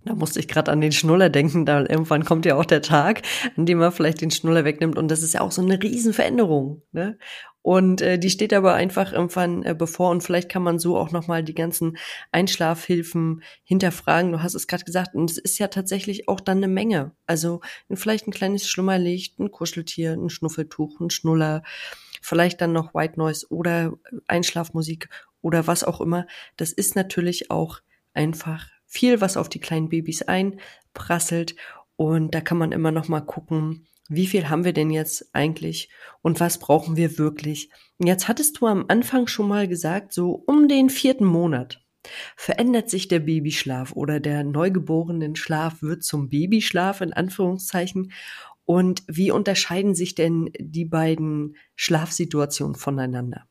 [0.04, 3.22] Da musste ich gerade an den Schnuller denken, da irgendwann kommt ja auch der Tag,
[3.56, 6.82] an dem man vielleicht den Schnuller wegnimmt und das ist ja auch so eine Riesenveränderung.
[6.92, 7.18] Ne?
[7.62, 11.10] Und äh, die steht aber einfach irgendwann äh, bevor und vielleicht kann man so auch
[11.10, 11.98] nochmal die ganzen
[12.32, 14.32] Einschlafhilfen hinterfragen.
[14.32, 17.12] Du hast es gerade gesagt und es ist ja tatsächlich auch dann eine Menge.
[17.26, 17.60] Also
[17.92, 21.62] vielleicht ein kleines Schlummerlicht, ein Kuscheltier, ein Schnuffeltuch, ein Schnuller,
[22.22, 23.92] vielleicht dann noch White Noise oder
[24.28, 25.10] Einschlafmusik
[25.42, 26.26] oder was auch immer.
[26.56, 27.80] Das ist natürlich auch
[28.14, 31.54] einfach viel, was auf die kleinen Babys einprasselt.
[31.96, 35.90] Und da kann man immer noch mal gucken, wie viel haben wir denn jetzt eigentlich
[36.22, 37.70] und was brauchen wir wirklich?
[37.98, 41.84] Jetzt hattest du am Anfang schon mal gesagt, so um den vierten Monat
[42.36, 48.12] verändert sich der Babyschlaf oder der neugeborenen Schlaf wird zum Babyschlaf in Anführungszeichen.
[48.64, 53.46] Und wie unterscheiden sich denn die beiden Schlafsituationen voneinander?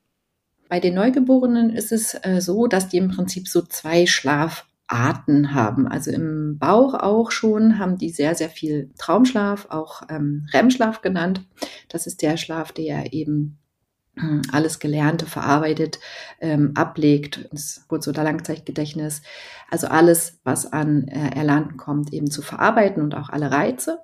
[0.70, 5.54] Bei den Neugeborenen ist es äh, so, dass die im Prinzip so zwei Schlaf Arten
[5.54, 5.88] haben.
[5.88, 11.46] Also im Bauch auch schon haben die sehr, sehr viel Traumschlaf, auch ähm, REM-Schlaf genannt.
[11.90, 13.58] Das ist der Schlaf, der eben
[14.16, 16.00] hm, alles Gelernte verarbeitet,
[16.40, 19.22] ähm, ablegt, das Kurz- oder Langzeitgedächtnis,
[19.70, 24.00] also alles, was an äh, Erlernten kommt, eben zu verarbeiten und auch alle Reize.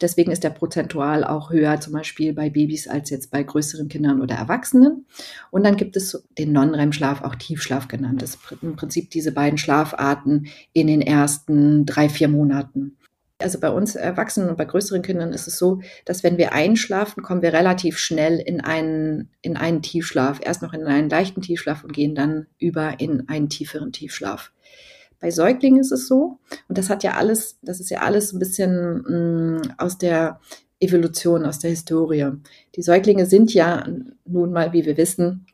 [0.00, 4.22] Deswegen ist der prozentual auch höher, zum Beispiel bei Babys, als jetzt bei größeren Kindern
[4.22, 5.06] oder Erwachsenen.
[5.50, 8.22] Und dann gibt es den Non-REM-Schlaf, auch Tiefschlaf genannt.
[8.22, 12.96] Das ist im Prinzip diese beiden Schlafarten in den ersten drei, vier Monaten.
[13.42, 17.22] Also bei uns Erwachsenen und bei größeren Kindern ist es so, dass wenn wir einschlafen,
[17.22, 20.40] kommen wir relativ schnell in einen, in einen Tiefschlaf.
[20.42, 24.52] Erst noch in einen leichten Tiefschlaf und gehen dann über in einen tieferen Tiefschlaf.
[25.22, 28.40] Bei Säuglingen ist es so, und das hat ja alles, das ist ja alles ein
[28.40, 30.40] bisschen mh, mm, aus der
[30.80, 32.32] Evolution, aus der Historie.
[32.74, 33.86] Die Säuglinge sind ja
[34.26, 35.46] nun mal, wie wir wissen,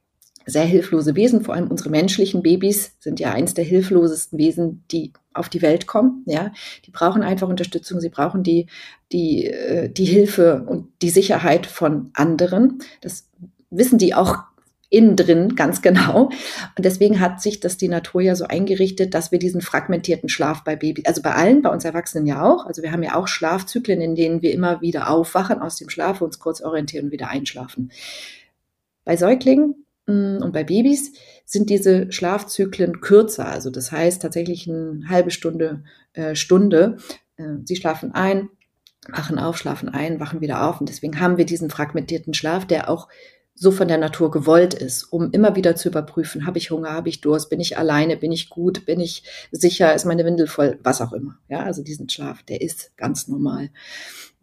[0.46, 5.12] sehr hilflose Wesen, vor allem unsere menschlichen Babys sind ja eins der hilflosesten Wesen, die
[5.34, 6.22] auf die Welt kommen.
[6.24, 6.50] Ja,
[6.86, 8.68] die brauchen einfach Unterstützung, sie brauchen die,
[9.12, 12.78] die, äh, die Hilfe und die Sicherheit von anderen.
[13.02, 13.28] Das
[13.68, 14.38] wissen die auch
[14.90, 16.24] innen drin ganz genau.
[16.76, 20.64] Und deswegen hat sich das die Natur ja so eingerichtet, dass wir diesen fragmentierten Schlaf
[20.64, 22.66] bei Babys, also bei allen, bei uns Erwachsenen ja auch.
[22.66, 26.22] Also wir haben ja auch Schlafzyklen, in denen wir immer wieder aufwachen aus dem Schlaf,
[26.22, 27.90] uns kurz orientieren und wieder einschlafen.
[29.04, 31.12] Bei Säuglingen mm, und bei Babys
[31.44, 33.46] sind diese Schlafzyklen kürzer.
[33.46, 35.82] Also das heißt tatsächlich eine halbe Stunde,
[36.14, 36.96] äh, Stunde.
[37.36, 38.48] Äh, sie schlafen ein,
[39.06, 40.80] wachen auf, schlafen ein, wachen wieder auf.
[40.80, 43.08] Und deswegen haben wir diesen fragmentierten Schlaf, der auch
[43.58, 47.08] so von der Natur gewollt ist, um immer wieder zu überprüfen, habe ich Hunger, habe
[47.08, 50.78] ich Durst, bin ich alleine, bin ich gut, bin ich sicher, ist meine Windel voll,
[50.84, 51.38] was auch immer.
[51.48, 53.70] Ja, also diesen Schlaf, der ist ganz normal.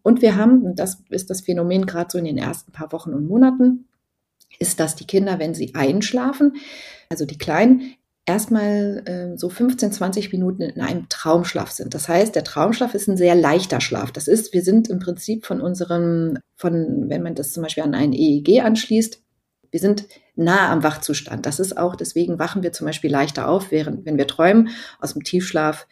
[0.03, 3.25] Und wir haben, das ist das Phänomen gerade so in den ersten paar Wochen und
[3.25, 3.87] Monaten,
[4.59, 6.57] ist, dass die Kinder, wenn sie einschlafen,
[7.09, 7.95] also die Kleinen,
[8.25, 11.93] erstmal äh, so 15, 20 Minuten in einem Traumschlaf sind.
[11.93, 14.11] Das heißt, der Traumschlaf ist ein sehr leichter Schlaf.
[14.11, 17.93] Das ist, wir sind im Prinzip von unserem, von, wenn man das zum Beispiel an
[17.93, 19.21] ein EEG anschließt,
[19.71, 21.45] wir sind nah am Wachzustand.
[21.45, 25.13] Das ist auch, deswegen wachen wir zum Beispiel leichter auf, während, wenn wir träumen, aus
[25.13, 25.87] dem Tiefschlaf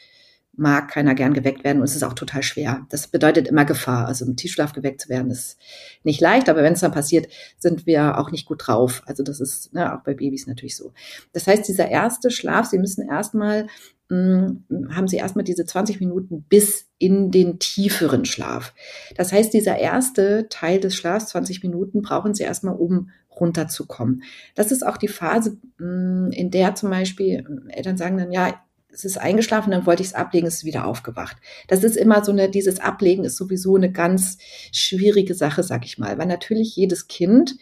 [0.56, 2.86] mag keiner gern geweckt werden und es ist auch total schwer.
[2.90, 4.08] Das bedeutet immer Gefahr.
[4.08, 5.58] Also im Tiefschlaf geweckt zu werden ist
[6.04, 9.02] nicht leicht, aber wenn es dann passiert, sind wir auch nicht gut drauf.
[9.06, 10.94] Also das ist ne, auch bei Babys natürlich so.
[11.32, 13.68] Das heißt, dieser erste Schlaf, Sie müssen erstmal
[14.10, 18.74] hm, haben Sie erstmal diese 20 Minuten bis in den tieferen Schlaf.
[19.16, 24.24] Das heißt, dieser erste Teil des Schlafs, 20 Minuten, brauchen Sie erstmal, um runterzukommen.
[24.54, 28.62] Das ist auch die Phase, hm, in der zum Beispiel Eltern sagen dann, ja,
[28.94, 31.38] es ist eingeschlafen, dann wollte ich es ablegen, es ist wieder aufgewacht.
[31.68, 34.38] Das ist immer so eine, dieses Ablegen ist sowieso eine ganz
[34.72, 37.56] schwierige Sache, sag ich mal, weil natürlich jedes Kind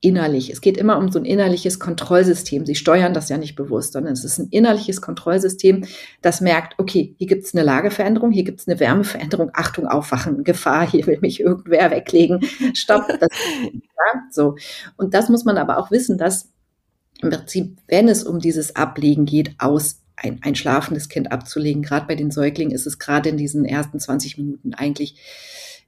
[0.00, 2.64] innerlich, es geht immer um so ein innerliches Kontrollsystem.
[2.64, 5.86] Sie steuern das ja nicht bewusst, sondern es ist ein innerliches Kontrollsystem,
[6.22, 10.44] das merkt, okay, hier gibt es eine Lageveränderung, hier gibt es eine Wärmeveränderung, Achtung, aufwachen,
[10.44, 13.08] Gefahr, hier will mich irgendwer weglegen, stopp.
[13.08, 13.28] Das,
[13.72, 14.54] ja, so.
[14.96, 16.52] Und das muss man aber auch wissen, dass
[17.20, 21.82] im Prinzip, wenn es um dieses Ablegen geht, aus ein, ein schlafendes Kind abzulegen.
[21.82, 25.16] Gerade bei den Säuglingen ist es gerade in diesen ersten 20 Minuten eigentlich,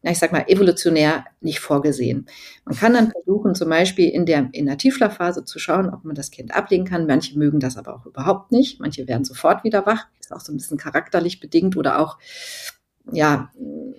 [0.02, 2.26] na, ich sag mal, evolutionär nicht vorgesehen.
[2.64, 6.14] Man kann dann versuchen, zum Beispiel in der, in der Tiefschlafphase zu schauen, ob man
[6.14, 7.06] das Kind ablegen kann.
[7.06, 8.80] Manche mögen das aber auch überhaupt nicht.
[8.80, 10.06] Manche werden sofort wieder wach.
[10.20, 12.18] Ist auch so ein bisschen charakterlich bedingt oder auch,
[13.12, 13.50] ja,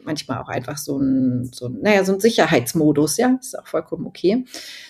[0.03, 4.45] manchmal auch einfach so ein, so, naja, so ein Sicherheitsmodus, ja, ist auch vollkommen okay.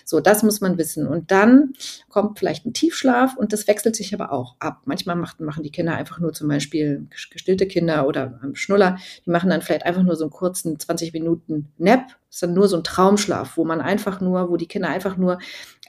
[0.06, 1.08] So, das muss man wissen.
[1.08, 1.74] Und dann
[2.10, 4.82] kommt vielleicht ein Tiefschlaf und das wechselt sich aber auch ab.
[4.86, 9.50] Manchmal macht, machen die Kinder einfach nur zum Beispiel gestillte Kinder oder Schnuller, die machen
[9.50, 12.84] dann vielleicht einfach nur so einen kurzen 20 Minuten Nap ist dann nur so ein
[12.86, 15.40] Traumschlaf, wo man einfach nur, wo die Kinder einfach nur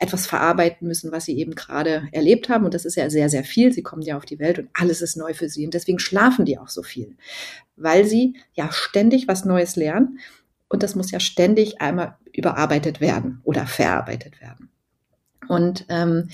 [0.00, 2.64] etwas verarbeiten müssen, was sie eben gerade erlebt haben.
[2.64, 3.72] Und das ist ja sehr, sehr viel.
[3.72, 5.64] Sie kommen ja auf die Welt und alles ist neu für sie.
[5.64, 7.16] Und deswegen schlafen die auch so viel,
[7.76, 10.18] weil sie ja ständig was Neues lernen.
[10.68, 14.68] Und das muss ja ständig einmal überarbeitet werden oder verarbeitet werden.
[15.46, 16.28] Und ähm,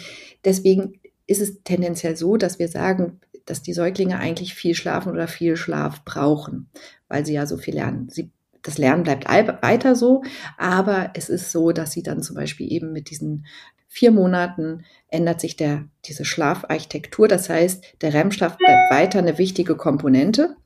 [0.45, 5.29] deswegen ist es tendenziell so, dass wir sagen, dass die Säuglinge eigentlich viel schlafen oder
[5.29, 6.71] viel Schlaf brauchen,
[7.09, 8.09] weil sie ja so viel lernen.
[8.09, 8.31] Sie
[8.63, 10.23] das Lernen bleibt weiter so,
[10.57, 13.47] aber es ist so, dass sie dann zum Beispiel eben mit diesen
[13.89, 17.27] vier Monaten ändert sich der, diese Schlafarchitektur.
[17.27, 20.57] Das heißt, der REM-Schlaf bleibt weiter eine wichtige Komponente,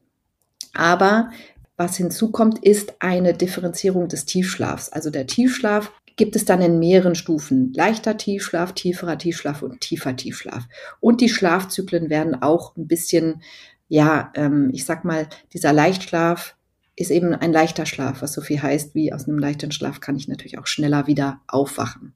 [0.74, 1.30] aber
[1.76, 4.90] was hinzukommt, ist eine Differenzierung des Tiefschlafs.
[4.90, 7.72] Also der Tiefschlaf gibt es dann in mehreren Stufen.
[7.72, 10.64] Leichter Tiefschlaf, tieferer Tiefschlaf und tiefer Tiefschlaf.
[11.00, 13.42] Und die Schlafzyklen werden auch ein bisschen,
[13.88, 16.56] ja, ähm, ich sag mal, dieser Leichtschlaf
[16.96, 20.16] ist eben ein leichter Schlaf, was so viel heißt wie aus einem leichten Schlaf kann
[20.16, 22.14] ich natürlich auch schneller wieder aufwachen.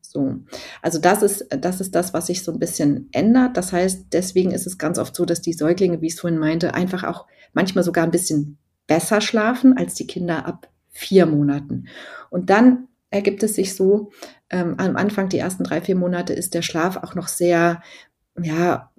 [0.00, 0.36] So.
[0.80, 3.56] Also das ist, das ist das, was sich so ein bisschen ändert.
[3.56, 6.38] Das heißt, deswegen ist es ganz oft so, dass die Säuglinge, wie ich es vorhin
[6.38, 11.88] meinte, einfach auch manchmal sogar ein bisschen besser schlafen als die Kinder ab vier Monaten.
[12.30, 14.12] Und dann ergibt es sich so,
[14.50, 17.82] ähm, am Anfang, die ersten drei, vier Monate, ist der Schlaf auch noch sehr,
[18.40, 18.92] ja,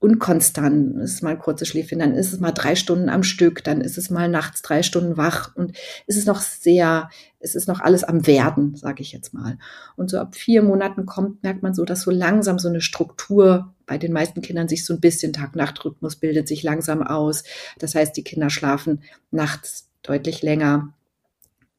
[0.00, 0.96] unkonstant.
[0.96, 3.82] Es ist mal ein kurzes Schläfchen, dann ist es mal drei Stunden am Stück, dann
[3.82, 7.80] ist es mal nachts drei Stunden wach und es ist noch sehr, es ist noch
[7.80, 9.58] alles am Werden, sage ich jetzt mal.
[9.96, 13.74] Und so ab vier Monaten kommt, merkt man so, dass so langsam so eine Struktur
[13.86, 17.44] bei den meisten Kindern sich so ein bisschen Tag-Nacht-Rhythmus bildet sich langsam aus.
[17.78, 20.94] Das heißt, die Kinder schlafen nachts deutlich länger.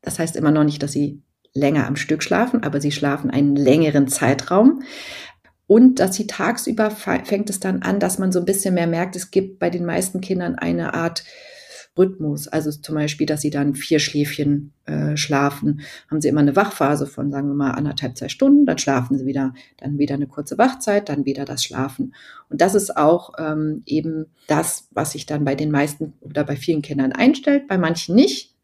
[0.04, 1.22] Das heißt immer noch nicht, dass sie
[1.54, 4.84] länger am Stück schlafen, aber sie schlafen einen längeren Zeitraum.
[5.72, 9.16] Und dass sie tagsüber fängt es dann an, dass man so ein bisschen mehr merkt,
[9.16, 11.24] es gibt bei den meisten Kindern eine Art
[11.98, 12.50] Rhythmus.
[12.50, 15.80] Also zum Beispiel, dass sie dann vier Schläfchen äh, schlafen,
[16.10, 19.26] haben sie immer eine Wachphase von, sagen wir mal, anderthalb, zwei Stunden, dann schlafen sie
[19.26, 22.16] wieder, dann wieder eine kurze Wachzeit, dann wieder das Schlafen.
[22.50, 26.58] Und das ist auch ähm, eben das, was sich dann bei den meisten oder bei
[26.58, 28.58] vielen Kindern einstellt, bei manchen nicht.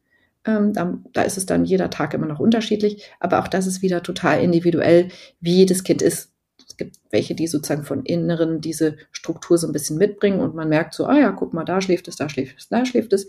[0.44, 3.82] Ähm, da, da ist es dann jeder Tag immer noch unterschiedlich, aber auch das ist
[3.82, 5.08] wieder total individuell,
[5.40, 6.34] wie jedes Kind ist
[6.78, 10.70] es gibt welche, die sozusagen von Inneren diese Struktur so ein bisschen mitbringen und man
[10.70, 13.28] merkt so, ah ja, guck mal, da schläft es, da schläft es, da schläft es.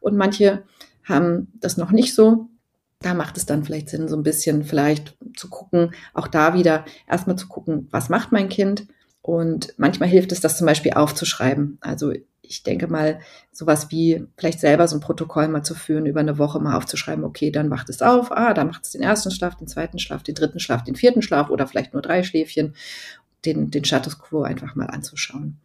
[0.00, 0.62] Und manche
[1.04, 2.48] haben das noch nicht so.
[3.00, 6.86] Da macht es dann vielleicht Sinn, so ein bisschen vielleicht zu gucken, auch da wieder
[7.06, 8.86] erstmal zu gucken, was macht mein Kind?
[9.26, 11.78] Und manchmal hilft es, das zum Beispiel aufzuschreiben.
[11.80, 12.12] Also
[12.42, 13.18] ich denke mal,
[13.50, 17.24] sowas wie vielleicht selber so ein Protokoll mal zu führen, über eine Woche mal aufzuschreiben,
[17.24, 20.22] okay, dann wacht es auf, ah, dann macht es den ersten Schlaf, den zweiten Schlaf,
[20.22, 22.76] den dritten Schlaf, den vierten Schlaf oder vielleicht nur drei Schläfchen,
[23.44, 25.58] den, den Status quo einfach mal anzuschauen.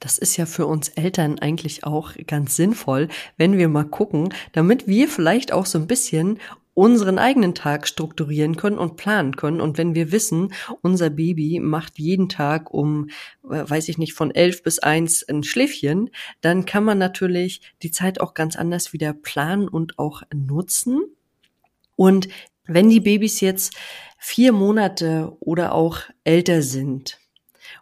[0.00, 4.88] Das ist ja für uns Eltern eigentlich auch ganz sinnvoll, wenn wir mal gucken, damit
[4.88, 6.40] wir vielleicht auch so ein bisschen
[6.80, 9.60] unseren eigenen Tag strukturieren können und planen können.
[9.60, 13.10] Und wenn wir wissen, unser Baby macht jeden Tag um,
[13.44, 16.08] äh, weiß ich nicht, von elf bis eins ein Schläfchen,
[16.40, 21.02] dann kann man natürlich die Zeit auch ganz anders wieder planen und auch nutzen.
[21.96, 22.28] Und
[22.64, 23.76] wenn die Babys jetzt
[24.16, 27.20] vier Monate oder auch älter sind,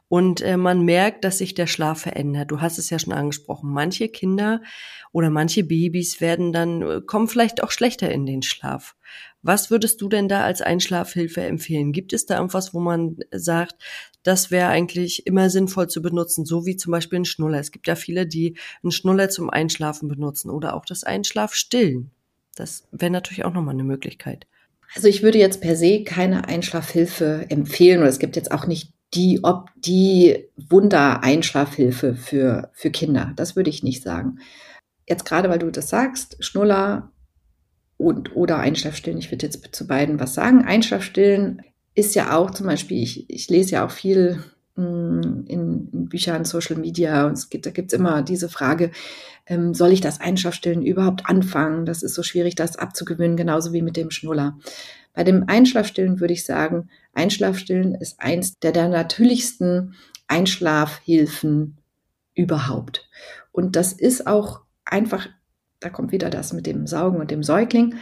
[0.08, 2.50] und äh, man merkt, dass sich der Schlaf verändert.
[2.50, 3.70] Du hast es ja schon angesprochen.
[3.70, 4.62] Manche Kinder
[5.12, 8.96] oder manche Babys werden dann, äh, kommen vielleicht auch schlechter in den Schlaf.
[9.42, 11.92] Was würdest du denn da als Einschlafhilfe empfehlen?
[11.92, 13.76] Gibt es da irgendwas, wo man sagt,
[14.22, 17.58] das wäre eigentlich immer sinnvoll zu benutzen, so wie zum Beispiel ein Schnuller?
[17.58, 22.10] Es gibt ja viele, die einen Schnuller zum Einschlafen benutzen oder auch das Einschlafstillen.
[22.56, 24.46] Das wäre natürlich auch nochmal eine Möglichkeit.
[24.94, 28.92] Also ich würde jetzt per se keine Einschlafhilfe empfehlen oder es gibt jetzt auch nicht
[29.14, 33.32] die, ob die Wunder-Einschlafhilfe für, für Kinder.
[33.36, 34.38] Das würde ich nicht sagen.
[35.08, 37.10] Jetzt gerade, weil du das sagst, Schnuller
[37.96, 40.64] und oder Einschlafstillen, ich würde jetzt zu beiden was sagen.
[40.64, 41.62] Einschlafstillen
[41.94, 44.42] ist ja auch zum Beispiel, ich, ich lese ja auch viel
[44.76, 48.92] mm, in, in Büchern, Social Media und es gibt, da gibt es immer diese Frage,
[49.46, 51.86] ähm, soll ich das Einschlafstillen überhaupt anfangen?
[51.86, 54.58] Das ist so schwierig, das abzugewöhnen, genauso wie mit dem Schnuller.
[55.14, 59.94] Bei dem Einschlafstillen würde ich sagen, Einschlafstillen ist eins der, der natürlichsten
[60.28, 61.78] Einschlafhilfen
[62.34, 63.08] überhaupt.
[63.50, 64.60] Und das ist auch
[64.92, 65.28] einfach,
[65.80, 67.94] da kommt wieder das mit dem Saugen und dem Säugling.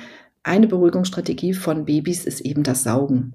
[0.42, 3.35] Eine Beruhigungsstrategie von Babys ist eben das Saugen.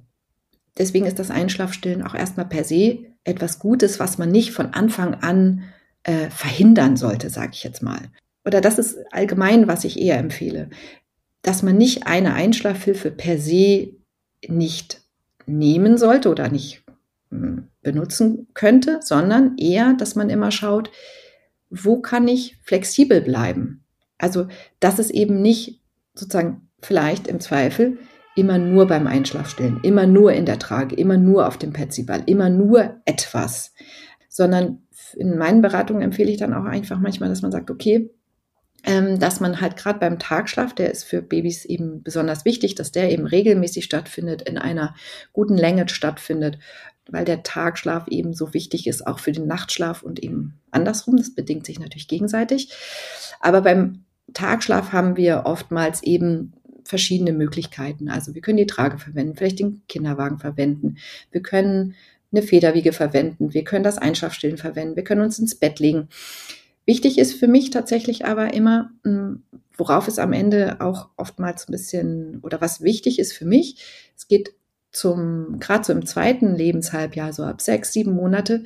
[0.78, 5.16] Deswegen ist das Einschlafstillen auch erstmal per se etwas Gutes, was man nicht von Anfang
[5.16, 5.64] an
[6.04, 8.10] äh, verhindern sollte, sage ich jetzt mal.
[8.46, 10.70] oder das ist allgemein, was ich eher empfehle,
[11.42, 13.94] dass man nicht eine Einschlafhilfe per se
[14.48, 15.02] nicht
[15.46, 16.84] nehmen sollte oder nicht
[17.30, 20.92] hm, benutzen könnte, sondern eher, dass man immer schaut,
[21.72, 23.84] wo kann ich flexibel bleiben?
[24.18, 24.48] Also,
[24.80, 25.82] dass es eben nicht
[26.14, 27.98] sozusagen vielleicht im Zweifel
[28.36, 32.50] immer nur beim Einschlafstillen, immer nur in der Trage, immer nur auf dem Petsyball, immer
[32.50, 33.74] nur etwas,
[34.30, 34.84] sondern
[35.16, 38.12] in meinen Beratungen empfehle ich dann auch einfach manchmal, dass man sagt, okay,
[38.84, 42.92] ähm, dass man halt gerade beim Tagschlaf, der ist für Babys eben besonders wichtig, dass
[42.92, 44.96] der eben regelmäßig stattfindet, in einer
[45.34, 46.58] guten Länge stattfindet,
[47.10, 51.18] weil der Tagschlaf eben so wichtig ist, auch für den Nachtschlaf und eben andersrum.
[51.18, 52.72] Das bedingt sich natürlich gegenseitig.
[53.40, 58.10] Aber beim Tagschlaf haben wir oftmals eben verschiedene Möglichkeiten.
[58.10, 60.98] Also wir können die Trage verwenden, vielleicht den Kinderwagen verwenden.
[61.32, 61.96] Wir können
[62.32, 63.54] eine Federwiege verwenden.
[63.54, 64.96] Wir können das Einschlafstillen verwenden.
[64.96, 66.08] Wir können uns ins Bett legen.
[66.86, 69.44] Wichtig ist für mich tatsächlich aber immer, hm,
[69.76, 73.84] worauf es am Ende auch oftmals ein bisschen oder was wichtig ist für mich.
[74.16, 74.54] Es geht
[74.92, 78.64] zum, gerade so im zweiten Lebenshalbjahr, so ab sechs, sieben Monate,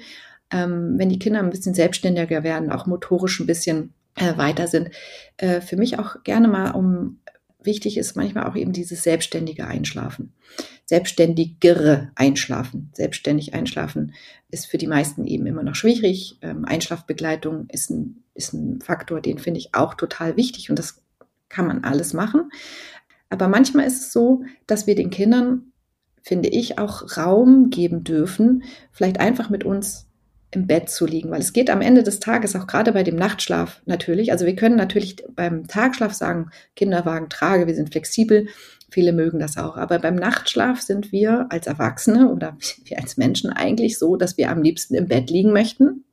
[0.51, 4.89] ähm, wenn die Kinder ein bisschen selbstständiger werden, auch motorisch ein bisschen äh, weiter sind,
[5.37, 7.19] äh, für mich auch gerne mal um
[7.65, 10.33] wichtig ist manchmal auch eben dieses selbstständige Einschlafen.
[10.85, 12.91] Selbstständigere Einschlafen.
[12.93, 14.13] Selbstständig einschlafen
[14.51, 16.37] ist für die meisten eben immer noch schwierig.
[16.41, 21.01] Ähm, Einschlafbegleitung ist ein, ist ein Faktor, den finde ich auch total wichtig und das
[21.49, 22.51] kann man alles machen.
[23.29, 25.71] Aber manchmal ist es so, dass wir den Kindern,
[26.25, 30.07] finde ich, auch Raum geben dürfen, vielleicht einfach mit uns
[30.49, 33.15] im Bett zu liegen, weil es geht am Ende des Tages auch gerade bei dem
[33.15, 34.31] Nachtschlaf natürlich.
[34.31, 38.47] Also wir können natürlich beim Tagschlaf sagen, Kinderwagen trage, wir sind flexibel.
[38.89, 39.77] Viele mögen das auch.
[39.77, 44.49] Aber beim Nachtschlaf sind wir als Erwachsene oder wir als Menschen eigentlich so, dass wir
[44.49, 46.05] am liebsten im Bett liegen möchten.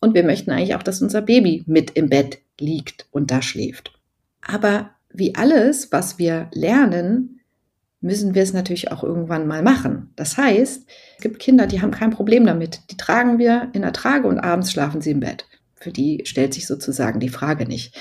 [0.00, 3.92] Und wir möchten eigentlich auch, dass unser Baby mit im Bett liegt und da schläft.
[4.40, 7.35] Aber wie alles, was wir lernen,
[8.00, 10.10] müssen wir es natürlich auch irgendwann mal machen.
[10.16, 10.86] Das heißt,
[11.16, 12.80] es gibt Kinder, die haben kein Problem damit.
[12.90, 15.46] Die tragen wir in der Trage und abends schlafen sie im Bett.
[15.78, 17.94] Für die stellt sich sozusagen die Frage nicht.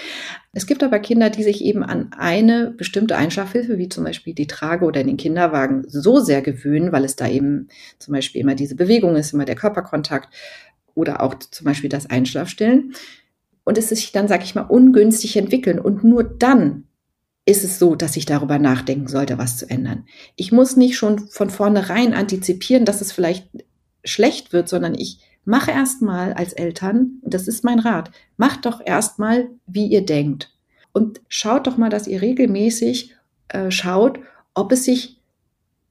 [0.53, 4.47] Es gibt aber Kinder, die sich eben an eine bestimmte Einschlafhilfe, wie zum Beispiel die
[4.47, 7.67] Trage oder den Kinderwagen, so sehr gewöhnen, weil es da eben
[7.99, 10.33] zum Beispiel immer diese Bewegung ist, immer der Körperkontakt
[10.93, 12.93] oder auch zum Beispiel das Einschlafstillen.
[13.65, 15.79] Und es sich dann, sag ich mal, ungünstig entwickeln.
[15.79, 16.85] Und nur dann
[17.45, 20.05] ist es so, dass ich darüber nachdenken sollte, was zu ändern.
[20.35, 23.47] Ich muss nicht schon von vornherein antizipieren, dass es vielleicht
[24.03, 28.81] schlecht wird, sondern ich mache erstmal als Eltern, und das ist mein Rat, macht doch
[28.83, 30.51] erstmal, wie ihr denkt.
[30.91, 33.15] Und schaut doch mal, dass ihr regelmäßig
[33.49, 34.19] äh, schaut,
[34.55, 35.21] ob es sich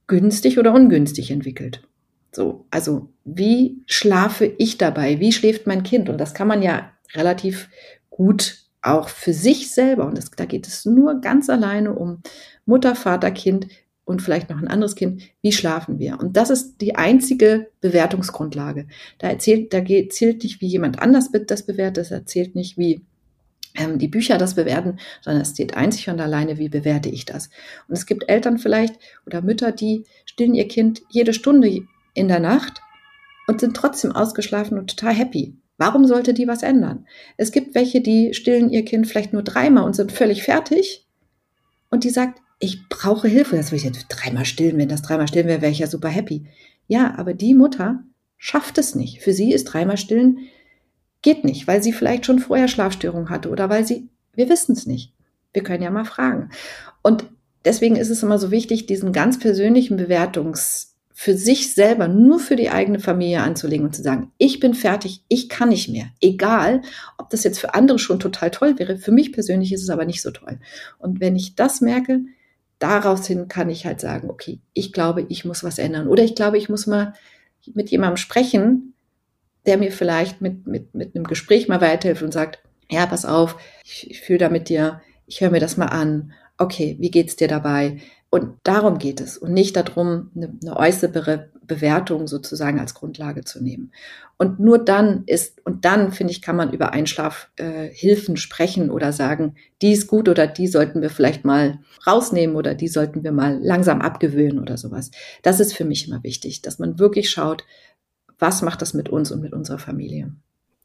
[0.07, 1.87] günstig oder ungünstig entwickelt.
[2.33, 5.21] So, also wie schlafe ich dabei?
[5.21, 6.09] Wie schläft mein Kind?
[6.09, 7.69] Und das kann man ja relativ
[8.09, 12.21] gut auch für sich selber, und das, da geht es nur ganz alleine um
[12.65, 13.67] Mutter, Vater, Kind
[14.05, 16.19] und vielleicht noch ein anderes Kind, wie schlafen wir?
[16.19, 18.87] Und das ist die einzige Bewertungsgrundlage.
[19.17, 23.01] Da erzählt, da zählt nicht, wie jemand anders das bewertet, das erzählt nicht, wie
[23.75, 27.49] ähm, die Bücher das bewerten, sondern es steht einzig und alleine, wie bewerte ich das.
[27.87, 31.81] Und es gibt Eltern vielleicht oder Mütter, die stillen ihr Kind jede Stunde
[32.13, 32.81] in der Nacht
[33.47, 35.55] und sind trotzdem ausgeschlafen und total happy.
[35.77, 37.05] Warum sollte die was ändern?
[37.37, 41.05] Es gibt welche, die stillen ihr Kind vielleicht nur dreimal und sind völlig fertig.
[41.89, 43.57] Und die sagt, ich brauche Hilfe.
[43.57, 44.77] Das will ich jetzt dreimal stillen.
[44.77, 46.45] Wenn das dreimal stillen wäre, wäre ich ja super happy.
[46.87, 48.03] Ja, aber die Mutter
[48.37, 49.21] schafft es nicht.
[49.21, 50.39] Für sie ist dreimal stillen
[51.25, 54.85] geht nicht, weil sie vielleicht schon vorher Schlafstörungen hatte oder weil sie, wir wissen es
[54.85, 55.11] nicht.
[55.53, 56.51] Wir können ja mal fragen.
[57.01, 57.25] Und
[57.65, 62.57] deswegen ist es immer so wichtig, diesen ganz persönlichen Bewertungs für sich selber, nur für
[62.57, 66.07] die eigene Familie anzulegen und zu sagen, ich bin fertig, ich kann nicht mehr.
[66.19, 66.81] Egal,
[67.17, 68.97] ob das jetzt für andere schon total toll wäre.
[68.97, 70.59] Für mich persönlich ist es aber nicht so toll.
[70.99, 72.19] Und wenn ich das merke,
[72.79, 76.09] daraus hin kann ich halt sagen, okay, ich glaube, ich muss was ändern.
[76.09, 77.13] Oder ich glaube, ich muss mal
[77.73, 78.93] mit jemandem sprechen,
[79.65, 82.59] der mir vielleicht mit, mit, mit einem Gespräch mal weiterhilft und sagt,
[82.91, 83.55] ja, pass auf,
[83.85, 86.33] ich, ich fühle da mit dir, ich höre mir das mal an.
[86.57, 88.01] Okay, wie geht's dir dabei?
[88.35, 93.63] Und darum geht es und nicht darum, eine, eine äußere Bewertung sozusagen als Grundlage zu
[93.63, 93.93] nehmen.
[94.35, 99.13] Und nur dann ist, und dann finde ich, kann man über Einschlafhilfen äh, sprechen oder
[99.13, 103.31] sagen, die ist gut oder die sollten wir vielleicht mal rausnehmen oder die sollten wir
[103.31, 105.11] mal langsam abgewöhnen oder sowas.
[105.41, 107.63] Das ist für mich immer wichtig, dass man wirklich schaut,
[108.37, 110.35] was macht das mit uns und mit unserer Familie.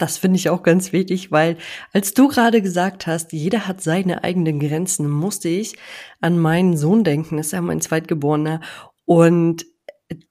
[0.01, 1.59] Das finde ich auch ganz wichtig, weil
[1.93, 5.77] als du gerade gesagt hast, jeder hat seine eigenen Grenzen, musste ich
[6.23, 8.63] an meinen Sohn denken, ist ja mein Zweitgeborener.
[9.05, 9.67] Und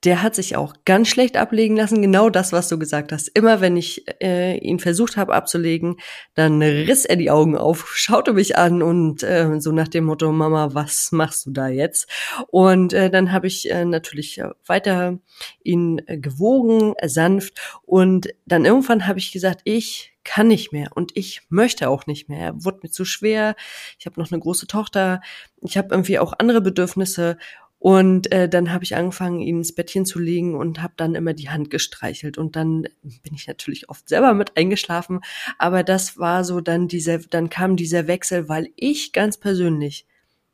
[0.03, 2.01] der hat sich auch ganz schlecht ablegen lassen.
[2.01, 3.29] Genau das, was du gesagt hast.
[3.29, 5.97] Immer wenn ich äh, ihn versucht habe abzulegen,
[6.35, 10.31] dann riss er die Augen auf, schaute mich an und äh, so nach dem Motto,
[10.31, 12.09] Mama, was machst du da jetzt?
[12.47, 15.17] Und äh, dann habe ich äh, natürlich weiter
[15.63, 17.59] ihn äh, gewogen, äh, sanft.
[17.83, 22.29] Und dann irgendwann habe ich gesagt, ich kann nicht mehr und ich möchte auch nicht
[22.29, 22.39] mehr.
[22.39, 23.55] Er wurde mir zu schwer.
[23.97, 25.21] Ich habe noch eine große Tochter.
[25.61, 27.37] Ich habe irgendwie auch andere Bedürfnisse
[27.79, 31.33] und äh, dann habe ich angefangen, ihn ins Bettchen zu legen und habe dann immer
[31.33, 32.37] die Hand gestreichelt.
[32.37, 35.21] Und dann bin ich natürlich oft selber mit eingeschlafen.
[35.57, 40.05] Aber das war so dann dieser, dann kam dieser Wechsel, weil ich ganz persönlich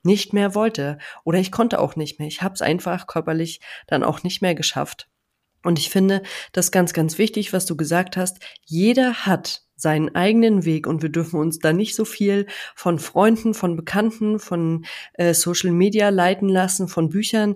[0.03, 2.27] nicht mehr wollte oder ich konnte auch nicht mehr.
[2.27, 5.09] Ich habe es einfach körperlich dann auch nicht mehr geschafft.
[5.63, 6.21] Und ich finde
[6.51, 8.37] das ganz, ganz wichtig, was du gesagt hast.
[8.65, 13.53] Jeder hat seinen eigenen Weg und wir dürfen uns da nicht so viel von Freunden,
[13.53, 17.55] von Bekannten, von äh, Social Media leiten lassen, von Büchern,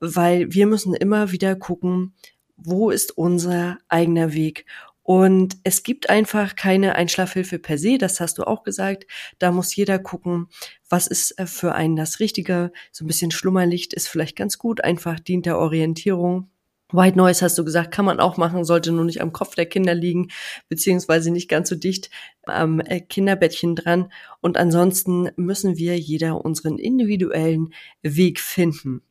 [0.00, 2.14] weil wir müssen immer wieder gucken,
[2.56, 4.66] wo ist unser eigener Weg.
[5.02, 9.04] Und es gibt einfach keine Einschlafhilfe per se, das hast du auch gesagt.
[9.38, 10.48] Da muss jeder gucken,
[10.88, 12.72] was ist äh, für einen das Richtige.
[12.90, 16.48] So ein bisschen Schlummerlicht ist vielleicht ganz gut, einfach dient der Orientierung.
[16.92, 19.66] White Noise hast du gesagt, kann man auch machen, sollte nur nicht am Kopf der
[19.66, 20.28] Kinder liegen,
[20.68, 22.10] beziehungsweise nicht ganz so dicht
[22.44, 24.12] am äh, Kinderbettchen dran.
[24.40, 27.72] Und ansonsten müssen wir jeder unseren individuellen
[28.02, 29.02] Weg finden.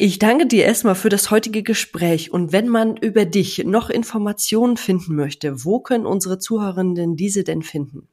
[0.00, 4.76] Ich danke dir erstmal für das heutige Gespräch und wenn man über dich noch Informationen
[4.76, 8.08] finden möchte, wo können unsere Zuhörenden diese denn finden?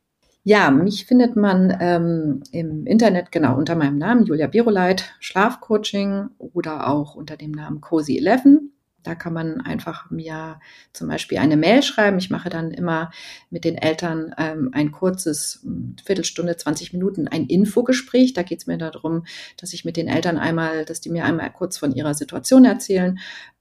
[0.47, 6.87] Ja, mich findet man ähm, im Internet genau unter meinem Namen Julia Biroleit, Schlafcoaching oder
[6.87, 8.59] auch unter dem Namen Cozy 11.
[9.01, 10.59] Da kann man einfach mir
[10.93, 12.19] zum Beispiel eine Mail schreiben.
[12.19, 13.09] Ich mache dann immer
[13.49, 18.33] mit den Eltern ähm, ein kurzes hm, Viertelstunde, 20 Minuten ein Infogespräch.
[18.33, 19.25] Da geht es mir darum,
[19.57, 23.17] dass ich mit den Eltern einmal, dass die mir einmal kurz von ihrer Situation erzählen,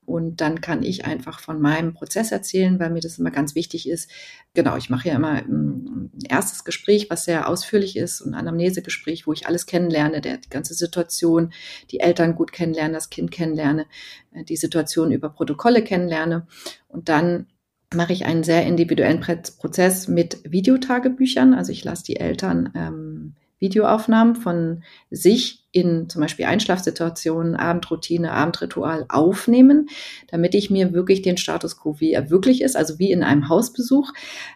[0.07, 3.89] und dann kann ich einfach von meinem Prozess erzählen, weil mir das immer ganz wichtig
[3.89, 4.11] ist.
[4.55, 9.33] Genau, ich mache ja immer ein erstes Gespräch, was sehr ausführlich ist, ein Anamnesegespräch, wo
[9.33, 11.53] ich alles kennenlerne, der, die ganze Situation,
[11.91, 13.87] die Eltern gut kennenlernen, das Kind kennenlerne,
[14.33, 16.47] äh, die Situation über Protokolle kennenlerne.
[16.89, 17.47] Und dann
[17.95, 21.55] mache ich einen sehr individuellen Prozess mit Videotagebüchern.
[21.55, 23.35] Also ich lasse die Eltern ähm,
[23.65, 29.89] Videoaufnahmen von sich in zum Beispiel Einschlafsituationen, Abendroutine, Abendritual aufnehmen,
[30.29, 33.49] damit ich mir wirklich den Status quo, wie er wirklich ist, also wie in einem
[33.49, 34.13] Hausbesuch,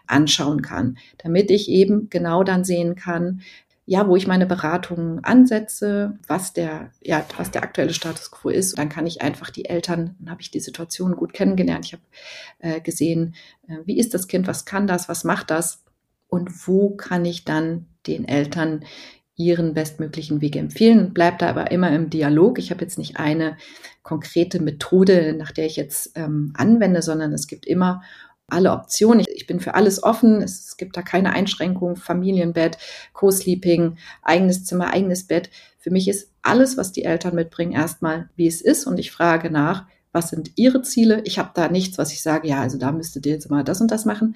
[0.07, 3.41] anschauen kann, damit ich eben genau dann sehen kann,
[3.85, 8.77] ja, wo ich meine Beratungen ansetze, was der, ja, was der aktuelle Status quo ist.
[8.77, 11.87] dann kann ich einfach die Eltern, dann habe ich die Situation gut kennengelernt.
[11.87, 12.03] Ich habe
[12.59, 13.33] äh, gesehen,
[13.67, 15.83] äh, wie ist das Kind, was kann das, was macht das
[16.27, 18.83] und wo kann ich dann den Eltern
[19.35, 21.13] ihren bestmöglichen Weg empfehlen.
[21.13, 22.59] Bleibt da aber immer im Dialog.
[22.59, 23.57] Ich habe jetzt nicht eine
[24.03, 28.01] konkrete Methode, nach der ich jetzt ähm, anwende, sondern es gibt immer
[28.47, 29.21] alle Optionen.
[29.21, 30.41] Ich, ich bin für alles offen.
[30.41, 31.95] Es, es gibt da keine Einschränkung.
[31.95, 32.77] Familienbett,
[33.13, 35.49] Co-Sleeping, eigenes Zimmer, eigenes Bett.
[35.77, 38.85] Für mich ist alles, was die Eltern mitbringen, erstmal, wie es ist.
[38.87, 41.21] Und ich frage nach, was sind ihre Ziele?
[41.23, 43.79] Ich habe da nichts, was ich sage, ja, also da müsstet ihr jetzt mal das
[43.79, 44.35] und das machen.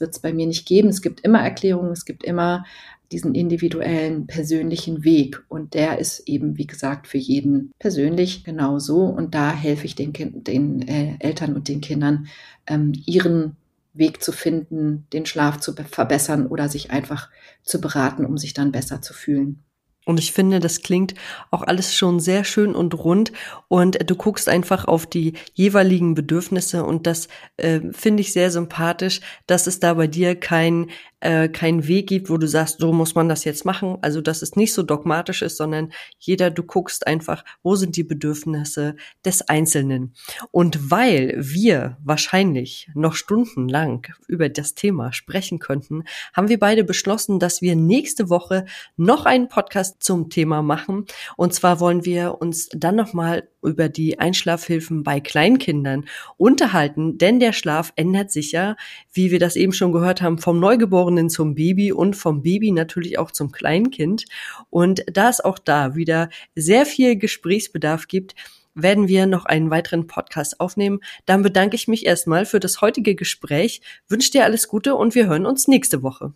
[0.00, 0.88] Wird es bei mir nicht geben.
[0.88, 2.64] Es gibt immer Erklärungen, es gibt immer
[3.10, 5.42] diesen individuellen persönlichen Weg.
[5.48, 9.04] Und der ist eben, wie gesagt, für jeden persönlich genauso.
[9.04, 12.26] Und da helfe ich den, kind, den äh, Eltern und den Kindern,
[12.66, 13.56] ähm, ihren
[13.94, 17.30] Weg zu finden, den Schlaf zu verbessern oder sich einfach
[17.62, 19.62] zu beraten, um sich dann besser zu fühlen.
[20.08, 21.12] Und ich finde, das klingt
[21.50, 23.30] auch alles schon sehr schön und rund.
[23.68, 27.28] Und du guckst einfach auf die jeweiligen Bedürfnisse und das
[27.58, 30.86] äh, finde ich sehr sympathisch, dass es da bei dir kein
[31.20, 33.98] äh, keinen Weg gibt, wo du sagst, so muss man das jetzt machen.
[34.02, 38.04] Also dass es nicht so dogmatisch ist, sondern jeder, du guckst einfach, wo sind die
[38.04, 40.14] Bedürfnisse des Einzelnen.
[40.50, 47.38] Und weil wir wahrscheinlich noch stundenlang über das Thema sprechen könnten, haben wir beide beschlossen,
[47.38, 48.64] dass wir nächste Woche
[48.96, 51.06] noch einen Podcast zum Thema machen.
[51.36, 56.04] Und zwar wollen wir uns dann nochmal über die Einschlafhilfen bei Kleinkindern
[56.36, 58.76] unterhalten, denn der Schlaf ändert sich ja,
[59.12, 60.60] wie wir das eben schon gehört haben, vom
[61.08, 64.24] Neugeborenen zum Baby und vom Baby natürlich auch zum Kleinkind.
[64.70, 68.34] Und da es auch da wieder sehr viel Gesprächsbedarf gibt,
[68.74, 71.00] werden wir noch einen weiteren Podcast aufnehmen.
[71.26, 75.26] Dann bedanke ich mich erstmal für das heutige Gespräch, wünsche dir alles Gute und wir
[75.26, 76.32] hören uns nächste Woche.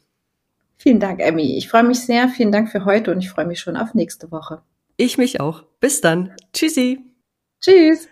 [0.77, 1.57] Vielen Dank, Emmy.
[1.57, 2.29] Ich freue mich sehr.
[2.29, 4.63] Vielen Dank für heute und ich freue mich schon auf nächste Woche.
[4.97, 5.63] Ich mich auch.
[5.79, 6.35] Bis dann.
[6.53, 6.99] Tschüssi.
[7.61, 8.09] Tschüss.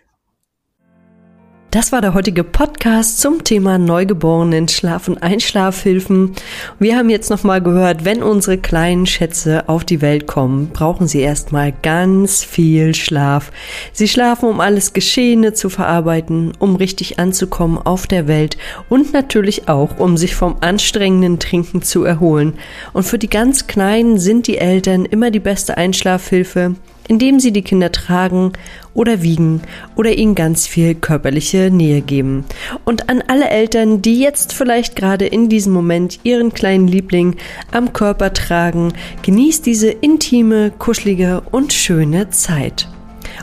[1.70, 6.32] Das war der heutige Podcast zum Thema Neugeborenen Schlaf- und Einschlafhilfen.
[6.80, 11.20] Wir haben jetzt nochmal gehört, wenn unsere kleinen Schätze auf die Welt kommen, brauchen sie
[11.20, 13.52] erstmal ganz viel Schlaf.
[13.92, 18.58] Sie schlafen, um alles Geschehene zu verarbeiten, um richtig anzukommen auf der Welt
[18.88, 22.54] und natürlich auch, um sich vom anstrengenden Trinken zu erholen.
[22.94, 26.74] Und für die ganz Kleinen sind die Eltern immer die beste Einschlafhilfe
[27.10, 28.52] indem sie die Kinder tragen
[28.94, 29.62] oder wiegen
[29.96, 32.44] oder ihnen ganz viel körperliche Nähe geben.
[32.84, 37.34] Und an alle Eltern, die jetzt vielleicht gerade in diesem Moment ihren kleinen Liebling
[37.72, 38.92] am Körper tragen,
[39.22, 42.88] genießt diese intime, kuschelige und schöne Zeit.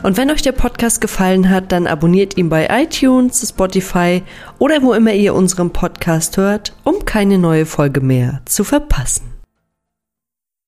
[0.02, 4.22] Und wenn euch der Podcast gefallen hat, dann abonniert ihn bei iTunes, Spotify
[4.58, 9.27] oder wo immer ihr unseren Podcast hört, um keine neue Folge mehr zu verpassen.